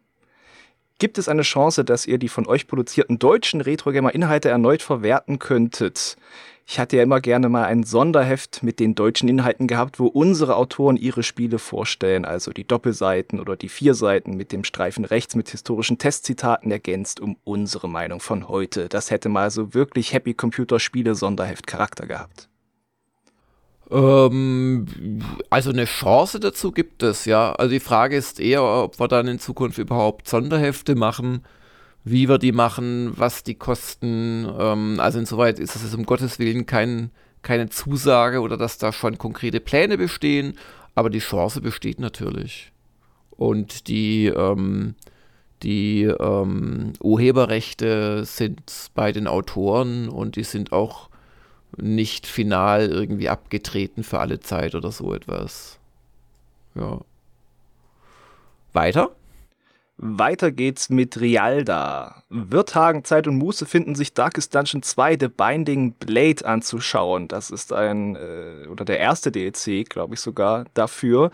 [1.00, 6.18] Gibt es eine Chance, dass ihr die von euch produzierten deutschen Retro-Gamer-Inhalte erneut verwerten könntet?
[6.68, 10.58] Ich hatte ja immer gerne mal ein Sonderheft mit den deutschen Inhalten gehabt, wo unsere
[10.58, 15.48] Autoren ihre Spiele vorstellen, also die Doppelseiten oder die Vierseiten mit dem Streifen rechts mit
[15.50, 18.90] historischen Testzitaten ergänzt um unsere Meinung von heute.
[18.90, 22.50] Das hätte mal so wirklich Happy Computer Spiele Sonderheft Charakter gehabt.
[23.92, 24.86] Ähm,
[25.50, 27.54] also eine Chance dazu gibt es, ja.
[27.54, 31.44] Also die Frage ist eher, ob wir dann in Zukunft überhaupt Sonderhefte machen
[32.04, 34.48] wie wir die machen, was die kosten.
[34.58, 39.18] Ähm, also insoweit ist es um Gottes Willen kein, keine Zusage oder dass da schon
[39.18, 40.58] konkrete Pläne bestehen,
[40.96, 42.72] aber die Chance besteht natürlich.
[43.32, 44.96] Und die, ähm,
[45.64, 51.09] die ähm, Urheberrechte sind bei den Autoren und die sind auch
[51.82, 55.80] nicht final irgendwie abgetreten für alle Zeit oder so etwas.
[56.76, 57.00] Ja.
[58.74, 59.12] Weiter?
[60.02, 62.24] Weiter geht's mit Rialda.
[62.30, 67.28] Wird Hagen Zeit und Muße finden, sich Darkest Dungeon 2 The Binding Blade anzuschauen.
[67.28, 71.32] Das ist ein, äh, oder der erste DLC, glaube ich sogar, dafür.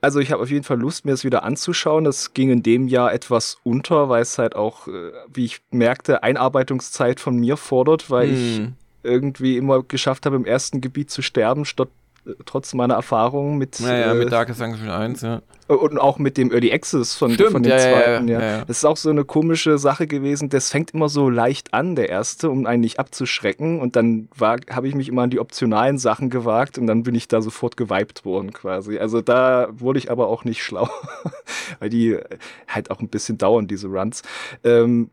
[0.00, 2.02] Also ich habe auf jeden Fall Lust, mir das wieder anzuschauen.
[2.02, 6.24] Das ging in dem Jahr etwas unter, weil es halt auch, äh, wie ich merkte,
[6.24, 8.34] Einarbeitungszeit von mir fordert, weil hm.
[8.34, 11.88] ich irgendwie immer geschafft habe, im ersten Gebiet zu sterben, statt
[12.26, 13.80] äh, trotz meiner Erfahrung mit.
[13.80, 15.42] Naja, äh, mit Darkest Dungeon 1, ja.
[15.68, 18.64] Und auch mit dem Early Access von, Stimmt, von dem ja, zweiten, ja, ja.
[18.64, 20.48] Das ist auch so eine komische Sache gewesen.
[20.48, 23.80] Das fängt immer so leicht an, der erste, um einen nicht abzuschrecken.
[23.80, 27.28] Und dann habe ich mich immer an die optionalen Sachen gewagt und dann bin ich
[27.28, 28.98] da sofort geweibt worden quasi.
[28.98, 30.88] Also da wurde ich aber auch nicht schlau,
[31.78, 32.18] weil die
[32.66, 34.22] halt auch ein bisschen dauern, diese Runs.
[34.64, 35.10] Ähm,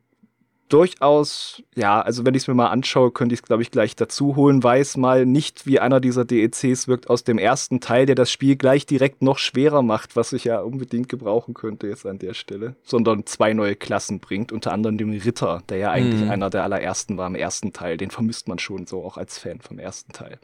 [0.70, 3.96] durchaus, ja, also wenn ich es mir mal anschaue, könnte ich es, glaube ich, gleich
[3.96, 4.64] dazu holen.
[4.64, 8.56] Weiß mal nicht, wie einer dieser DECs wirkt aus dem ersten Teil, der das Spiel
[8.56, 12.76] gleich direkt noch schwerer macht, was ich ja unbedingt gebrauchen könnte jetzt an der Stelle,
[12.84, 16.32] sondern zwei neue Klassen bringt, unter anderem den Ritter, der ja eigentlich mhm.
[16.32, 17.98] einer der allerersten war im ersten Teil.
[17.98, 20.40] Den vermisst man schon so auch als Fan vom ersten Teil.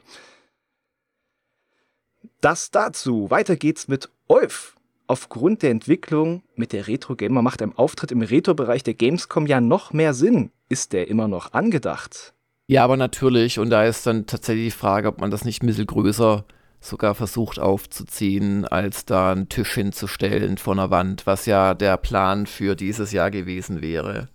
[2.40, 3.30] Das dazu.
[3.30, 4.74] Weiter geht's mit Olf
[5.06, 9.60] aufgrund der Entwicklung mit der Retro Gamer macht ein Auftritt im Retro-Bereich der Gamescom ja
[9.60, 10.50] noch mehr Sinn.
[10.68, 12.34] Ist der immer noch angedacht?
[12.66, 13.58] Ja, aber natürlich.
[13.58, 16.44] Und da ist dann tatsächlich die Frage, ob man das nicht ein bisschen größer
[16.80, 22.46] sogar versucht aufzuziehen, als da einen Tisch hinzustellen vor einer Wand, was ja der Plan
[22.46, 24.28] für dieses Jahr gewesen wäre.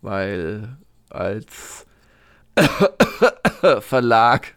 [0.00, 0.78] Weil
[1.10, 1.86] als
[3.80, 4.54] Verlag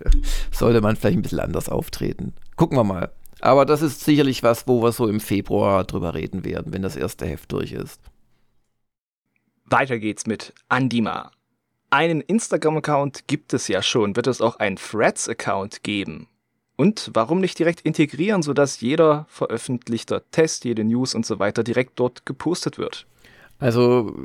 [0.52, 2.34] sollte man vielleicht ein bisschen anders auftreten.
[2.56, 3.12] Gucken wir mal.
[3.42, 6.96] Aber das ist sicherlich was, wo wir so im Februar drüber reden werden, wenn das
[6.96, 8.00] erste Heft durch ist.
[9.66, 11.32] Weiter geht's mit Andima.
[11.90, 14.16] Einen Instagram-Account gibt es ja schon.
[14.16, 16.28] Wird es auch einen Threads-Account geben?
[16.76, 22.00] Und warum nicht direkt integrieren, sodass jeder veröffentlichter Test, jede News und so weiter direkt
[22.00, 23.08] dort gepostet wird?
[23.60, 24.16] Also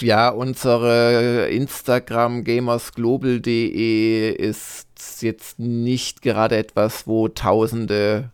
[0.00, 4.89] ja, unsere Instagram gamersglobal.de ist
[5.20, 8.30] jetzt nicht gerade etwas, wo tausende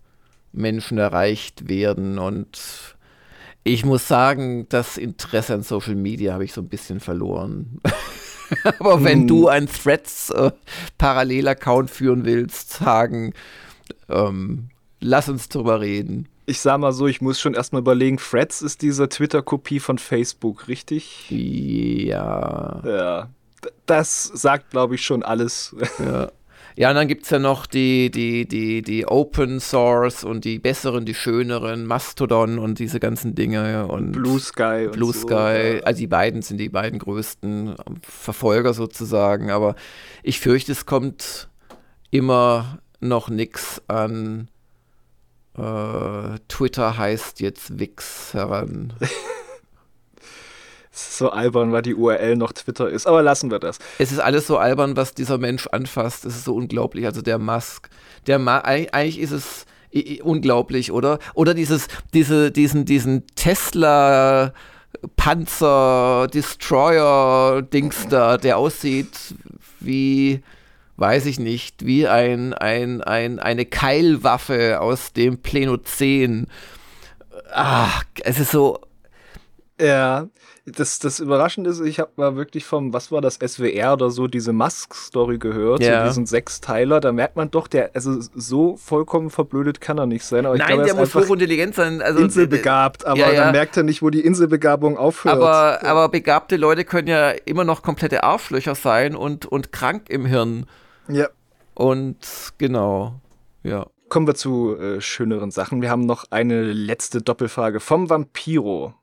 [0.53, 2.59] Menschen erreicht werden und
[3.65, 7.81] ich muss sagen, das Interesse an Social Media habe ich so ein bisschen verloren.
[8.79, 9.27] Aber wenn hm.
[9.27, 10.53] du ein Threads äh,
[11.89, 13.35] führen willst, sagen,
[14.09, 14.69] ähm,
[15.01, 18.83] lass uns drüber reden ich sag mal so, ich muss schon erstmal überlegen, Freds ist
[18.83, 21.27] diese Twitter-Kopie von Facebook, richtig?
[21.29, 22.81] Ja.
[22.85, 23.29] Ja.
[23.87, 25.75] Das sagt, glaube ich, schon alles.
[25.99, 26.31] Ja.
[26.77, 30.59] Ja, und dann gibt es ja noch die, die, die, die Open Source und die
[30.59, 34.89] besseren, die schöneren, Mastodon und diese ganzen Dinge und Blue Sky.
[34.93, 35.83] Blue so, Sky, ja.
[35.85, 39.75] also die beiden sind die beiden größten Verfolger sozusagen, aber
[40.23, 41.49] ich fürchte, es kommt
[42.11, 44.49] immer noch nichts an
[45.57, 48.93] äh, Twitter heißt jetzt Wix heran.
[50.97, 53.07] so albern, weil die URL noch Twitter ist.
[53.07, 53.79] Aber lassen wir das.
[53.99, 56.25] Es ist alles so albern, was dieser Mensch anfasst.
[56.25, 57.07] Es ist so unglaublich.
[57.07, 57.89] Also der Musk.
[58.27, 59.67] Der Ma eigentlich ist es
[60.23, 61.19] unglaublich, oder?
[61.35, 64.53] Oder dieses, diese, diesen, diesen Tesla
[65.17, 69.35] Panzer Destroyer Dings da, der aussieht
[69.81, 70.43] wie
[70.97, 76.47] weiß ich nicht, wie ein, ein, ein, eine Keilwaffe aus dem Plenozän.
[77.53, 78.81] Ach, es ist so.
[79.79, 80.29] Ja,
[80.67, 84.27] das, das Überraschende ist, ich habe mal wirklich vom, was war das, SWR oder so,
[84.27, 86.01] diese Musk-Story gehört, ja.
[86.01, 90.25] so diesen Sechsteiler, da merkt man doch, der, also so vollkommen verblödet kann er nicht
[90.25, 90.45] sein.
[90.45, 92.03] Aber Nein, glaub, der muss hochintelligent sein.
[92.03, 93.45] Also, inselbegabt, aber ja, ja.
[93.45, 95.37] dann merkt er nicht, wo die Inselbegabung aufhört.
[95.37, 100.27] Aber, aber begabte Leute können ja immer noch komplette Arschlöcher sein und, und krank im
[100.27, 100.67] Hirn.
[101.09, 101.29] Ja.
[101.75, 102.17] Und
[102.59, 103.15] genau,
[103.63, 103.87] ja.
[104.09, 105.83] Kommen wir zu äh, schöneren Sachen.
[105.83, 108.95] Wir haben noch eine letzte Doppelfrage vom Vampiro.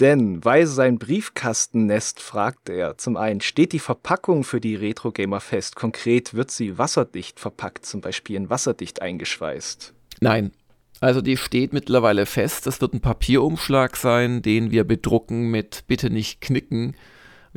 [0.00, 5.40] Denn weil sein Briefkastennest fragt er, zum einen, steht die Verpackung für die Retro Gamer
[5.40, 5.74] fest?
[5.74, 9.94] Konkret wird sie wasserdicht verpackt, zum Beispiel in wasserdicht eingeschweißt?
[10.20, 10.52] Nein.
[11.00, 12.66] Also die steht mittlerweile fest.
[12.66, 16.96] Das wird ein Papierumschlag sein, den wir bedrucken mit bitte nicht knicken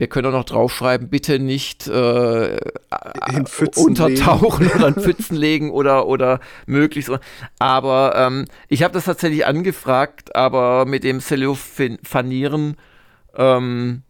[0.01, 2.57] wir können auch noch draufschreiben, bitte nicht äh,
[3.75, 4.75] untertauchen legen.
[4.75, 7.11] oder in Pfützen legen oder, oder möglichst.
[7.59, 12.77] Aber ähm, ich habe das tatsächlich angefragt, aber mit dem Cellophanieren
[13.35, 14.01] ähm,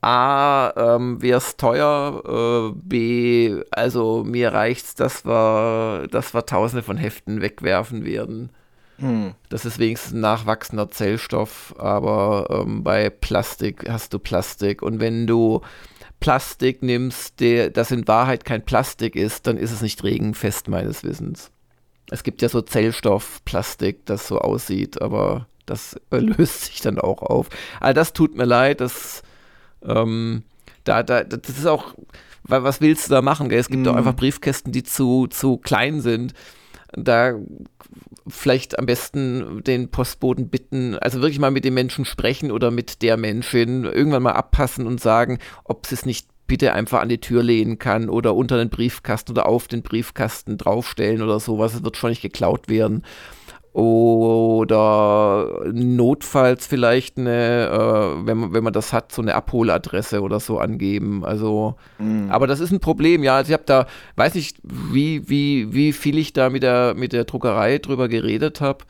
[0.00, 6.82] A, ähm, wäre es teuer, äh, B, also mir reicht's, dass wir, dass wir tausende
[6.82, 8.48] von Heften wegwerfen werden.
[9.00, 9.34] Hm.
[9.48, 14.82] Das ist wenigstens ein nachwachsender Zellstoff, aber ähm, bei Plastik hast du Plastik.
[14.82, 15.62] Und wenn du
[16.20, 21.02] Plastik nimmst, der, das in Wahrheit kein Plastik ist, dann ist es nicht regenfest, meines
[21.02, 21.50] Wissens.
[22.10, 27.48] Es gibt ja so Zellstoffplastik, das so aussieht, aber das löst sich dann auch auf.
[27.80, 29.22] All das tut mir leid, das,
[29.82, 30.42] ähm,
[30.84, 31.94] da, da, das ist auch,
[32.42, 33.48] weil was willst du da machen?
[33.48, 33.60] Gell?
[33.60, 33.88] Es gibt mm.
[33.88, 36.34] auch einfach Briefkästen, die zu, zu klein sind.
[36.92, 37.34] Da
[38.26, 43.02] vielleicht am besten den Postboten bitten, also wirklich mal mit dem Menschen sprechen oder mit
[43.02, 47.20] der Menschin irgendwann mal abpassen und sagen, ob sie es nicht bitte einfach an die
[47.20, 51.74] Tür lehnen kann oder unter den Briefkasten oder auf den Briefkasten draufstellen oder sowas.
[51.74, 53.04] Es wird schon nicht geklaut werden
[53.72, 60.40] oder notfalls vielleicht eine, äh, wenn, man, wenn man das hat, so eine Abholadresse oder
[60.40, 61.24] so angeben.
[61.24, 62.30] Also, mhm.
[62.30, 63.36] aber das ist ein Problem, ja.
[63.36, 67.12] Also ich habe da, weiß nicht, wie, wie, wie viel ich da mit der, mit
[67.12, 68.84] der Druckerei drüber geredet habe,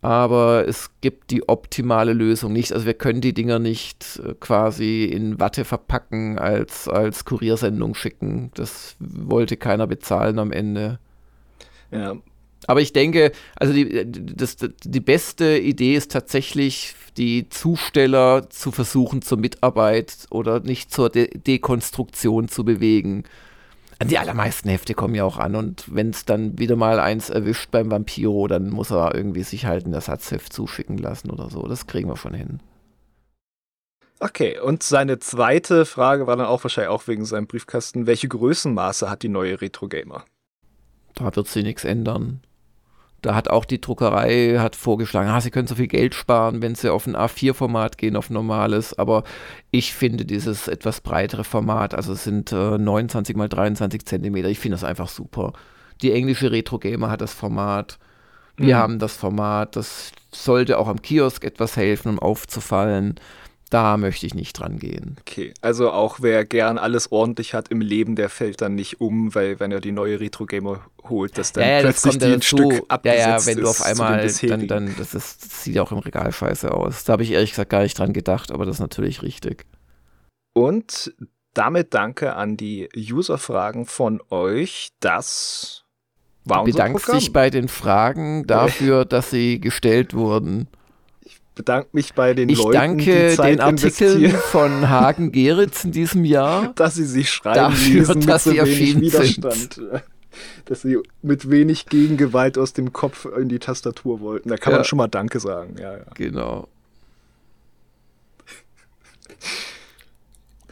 [0.00, 2.72] aber es gibt die optimale Lösung nicht.
[2.72, 8.50] Also wir können die Dinger nicht äh, quasi in Watte verpacken, als, als Kuriersendung schicken.
[8.54, 10.98] Das wollte keiner bezahlen am Ende.
[11.90, 12.16] Ja,
[12.66, 19.22] aber ich denke, also die, das, die beste Idee ist tatsächlich, die Zusteller zu versuchen
[19.22, 23.24] zur Mitarbeit oder nicht zur De Dekonstruktion zu bewegen.
[24.02, 27.70] Die allermeisten Hefte kommen ja auch an und wenn es dann wieder mal eins erwischt
[27.70, 31.66] beim Vampiro, dann muss er irgendwie sich halt ein Ersatzheft zuschicken lassen oder so.
[31.66, 32.60] Das kriegen wir schon hin.
[34.20, 38.06] Okay, und seine zweite Frage war dann auch wahrscheinlich auch wegen seinem Briefkasten.
[38.06, 40.24] Welche Größenmaße hat die neue Retro Gamer?
[41.14, 42.40] Da wird sie nichts ändern.
[43.22, 46.74] Da hat auch die Druckerei hat vorgeschlagen, ah, sie können so viel Geld sparen, wenn
[46.74, 48.98] sie auf ein A4-Format gehen, auf normales.
[48.98, 49.24] Aber
[49.70, 54.58] ich finde dieses etwas breitere Format, also es sind äh, 29 mal 23 Zentimeter, ich
[54.58, 55.52] finde das einfach super.
[56.02, 57.98] Die englische Retro Gamer hat das Format.
[58.56, 58.80] Wir mhm.
[58.80, 59.76] haben das Format.
[59.76, 63.16] Das sollte auch am Kiosk etwas helfen, um aufzufallen.
[63.70, 65.16] Da möchte ich nicht dran gehen.
[65.20, 69.32] Okay, also auch wer gern alles ordentlich hat im Leben, der fällt dann nicht um,
[69.36, 72.34] weil wenn er die neue Retro Gamer holt, dass dann ja, ja, plötzlich das die
[72.34, 75.76] ein Stück abgesetzt Ja, ja, wenn du auf einmal, dann, dann das, ist, das sieht
[75.76, 77.04] ja auch im Regal scheiße aus.
[77.04, 79.66] Da habe ich ehrlich gesagt gar nicht dran gedacht, aber das ist natürlich richtig.
[80.52, 81.14] Und
[81.54, 84.90] damit danke an die User-Fragen von euch.
[84.98, 85.84] Das
[86.44, 87.20] war unser Bedankst Programm.
[87.20, 90.66] dich bei den Fragen dafür, dass sie gestellt wurden
[91.60, 95.92] bedanke mich bei den ich Leuten, danke die Zeit den Artikeln von Hagen Geritz in
[95.92, 99.74] diesem Jahr, dass sie sich schreiben dafür, ließen dass mit sie so wenig Widerstand.
[99.74, 99.90] Sind.
[100.66, 104.48] Dass sie mit wenig Gegengewalt aus dem Kopf in die Tastatur wollten.
[104.48, 104.78] Da kann ja.
[104.78, 105.74] man schon mal Danke sagen.
[105.76, 106.04] Ja, ja.
[106.14, 106.68] Genau.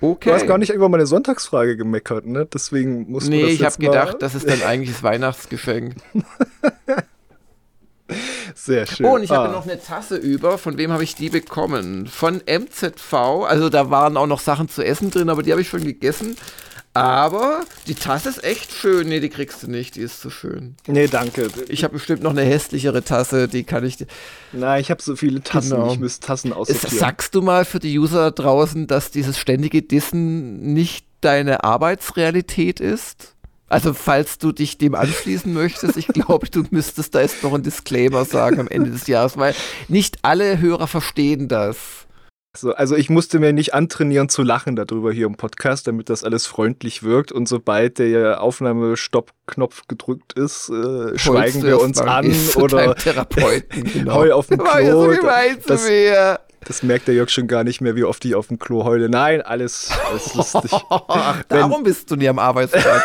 [0.01, 0.30] Okay.
[0.30, 2.47] Du hast gar nicht über meine Sonntagsfrage gemeckert, ne?
[2.47, 5.97] Deswegen muss Nee, das ich habe gedacht, das ist dann eigentlich das Weihnachtsgeschenk.
[8.59, 9.06] Sehr schön.
[9.06, 9.36] Oh, und ich ah.
[9.36, 10.59] habe noch eine Tasse über.
[10.59, 12.09] Von wem habe ich die bekommen?
[12.09, 13.14] Von MZV.
[13.46, 16.36] Also da waren auch noch Sachen zu essen drin, aber die habe ich schon gegessen.
[16.92, 19.09] Aber die Tasse ist echt schön.
[19.09, 19.94] Nee, die kriegst du nicht.
[19.94, 20.74] Die ist zu schön.
[20.88, 21.48] Nee, danke.
[21.68, 23.46] Ich habe bestimmt noch eine hässlichere Tasse.
[23.46, 24.04] Die kann ich.
[24.52, 25.76] Nein, ich habe so viele Tassen.
[25.76, 25.92] Genau.
[25.92, 26.98] Ich müsste Tassen aussortieren.
[26.98, 33.36] Sagst du mal für die User draußen, dass dieses ständige Dissen nicht deine Arbeitsrealität ist?
[33.69, 37.62] Also, falls du dich dem anschließen möchtest, ich glaube, du müsstest da jetzt noch ein
[37.62, 39.55] Disclaimer sagen am Ende des Jahres, weil
[39.89, 41.77] nicht alle Hörer verstehen das.
[42.57, 46.25] So, also ich musste mir nicht antrainieren zu lachen darüber hier im Podcast, damit das
[46.25, 47.31] alles freundlich wirkt.
[47.31, 54.14] Und sobald der Aufnahmestopp-Knopf gedrückt ist, äh, schweigen wir uns an oder Therapeuten, genau.
[54.14, 55.14] heu auf dem Klo.
[55.14, 55.21] So
[55.66, 55.89] das,
[56.64, 59.09] das merkt der Jörg schon gar nicht mehr, wie oft ich auf dem Klo heule.
[59.09, 60.73] Nein, alles, alles lustig.
[60.91, 63.03] Ach, darum bist du nie am Arbeitsplatz.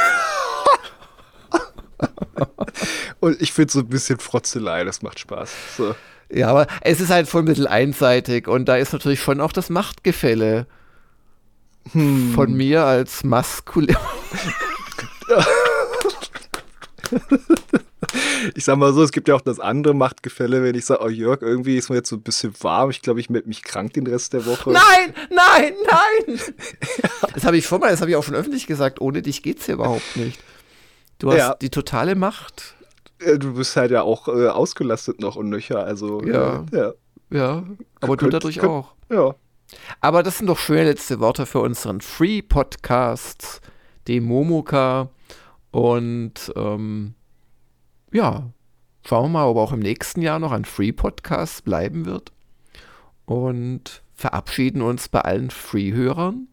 [3.19, 5.51] Und ich finde so ein bisschen Frotzelei, das macht Spaß.
[5.77, 5.95] So.
[6.29, 9.69] Ja, aber es ist halt voll mittel einseitig und da ist natürlich schon auch das
[9.69, 10.65] Machtgefälle
[11.91, 12.33] hm.
[12.33, 13.95] von mir als maskulin.
[18.55, 21.09] ich sag mal so, es gibt ja auch das andere Machtgefälle, wenn ich sage, oh
[21.09, 23.93] Jörg, irgendwie ist mir jetzt so ein bisschen warm, ich glaube, ich melde mich krank
[23.93, 24.71] den Rest der Woche.
[24.71, 26.39] Nein, nein, nein!
[27.33, 29.65] Das habe ich schon mal, das habe ich auch schon öffentlich gesagt, ohne dich geht's
[29.65, 30.39] hier überhaupt nicht.
[31.24, 31.55] Du hast ja.
[31.55, 32.76] die totale Macht.
[33.38, 36.21] Du bist halt ja auch äh, ausgelastet noch und nöcher, also.
[36.21, 36.65] Ja.
[36.74, 36.93] Äh, ja.
[37.30, 37.63] ja.
[38.01, 38.93] aber könnt, du dadurch könnt, auch.
[39.09, 39.34] Ja.
[40.01, 43.61] Aber das sind doch schöne letzte Worte für unseren Free-Podcast,
[44.09, 45.11] den Momoka.
[45.71, 47.13] Und ähm,
[48.11, 48.49] ja,
[49.07, 52.34] schauen wir mal, ob auch im nächsten Jahr noch ein Free-Podcast bleiben wird.
[53.24, 56.49] Und verabschieden uns bei allen Free-Hörern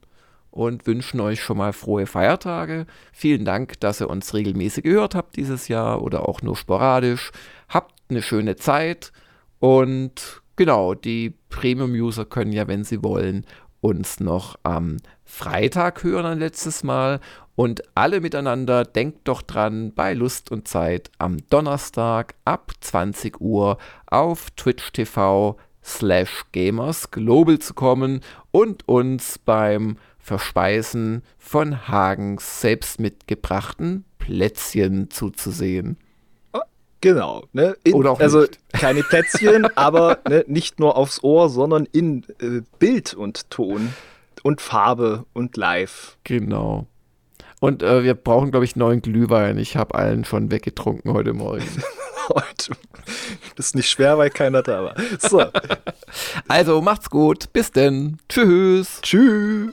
[0.61, 2.85] und wünschen euch schon mal frohe Feiertage.
[3.15, 7.33] Vielen Dank, dass ihr uns regelmäßig gehört habt dieses Jahr oder auch nur sporadisch.
[7.71, 9.11] Habt eine schöne Zeit
[9.59, 13.47] und genau, die Premium-User können ja, wenn sie wollen,
[13.81, 17.21] uns noch am Freitag hören ein letztes Mal.
[17.57, 23.79] Und alle miteinander, denkt doch dran, bei Lust und Zeit am Donnerstag ab 20 Uhr
[24.07, 33.01] auf Twitch TV slash Gamers Global zu kommen und uns beim Verspeisen von Hagens selbst
[33.01, 35.97] mitgebrachten Plätzchen zuzusehen.
[37.01, 37.77] Genau, ne?
[37.83, 38.59] In, Oder auch also nicht.
[38.73, 43.95] keine Plätzchen, aber ne, nicht nur aufs Ohr, sondern in äh, Bild und Ton.
[44.43, 46.19] und Farbe und live.
[46.25, 46.87] Genau.
[47.61, 49.59] Und äh, wir brauchen, glaube ich, neuen Glühwein.
[49.59, 51.65] Ich habe allen schon weggetrunken heute Morgen.
[52.29, 52.73] heute.
[53.57, 54.95] Das ist nicht schwer, weil keiner da war.
[55.19, 55.45] So.
[56.49, 57.53] also macht's gut.
[57.53, 58.19] Bis denn.
[58.29, 59.01] Tschüss.
[59.03, 59.73] Tschüss.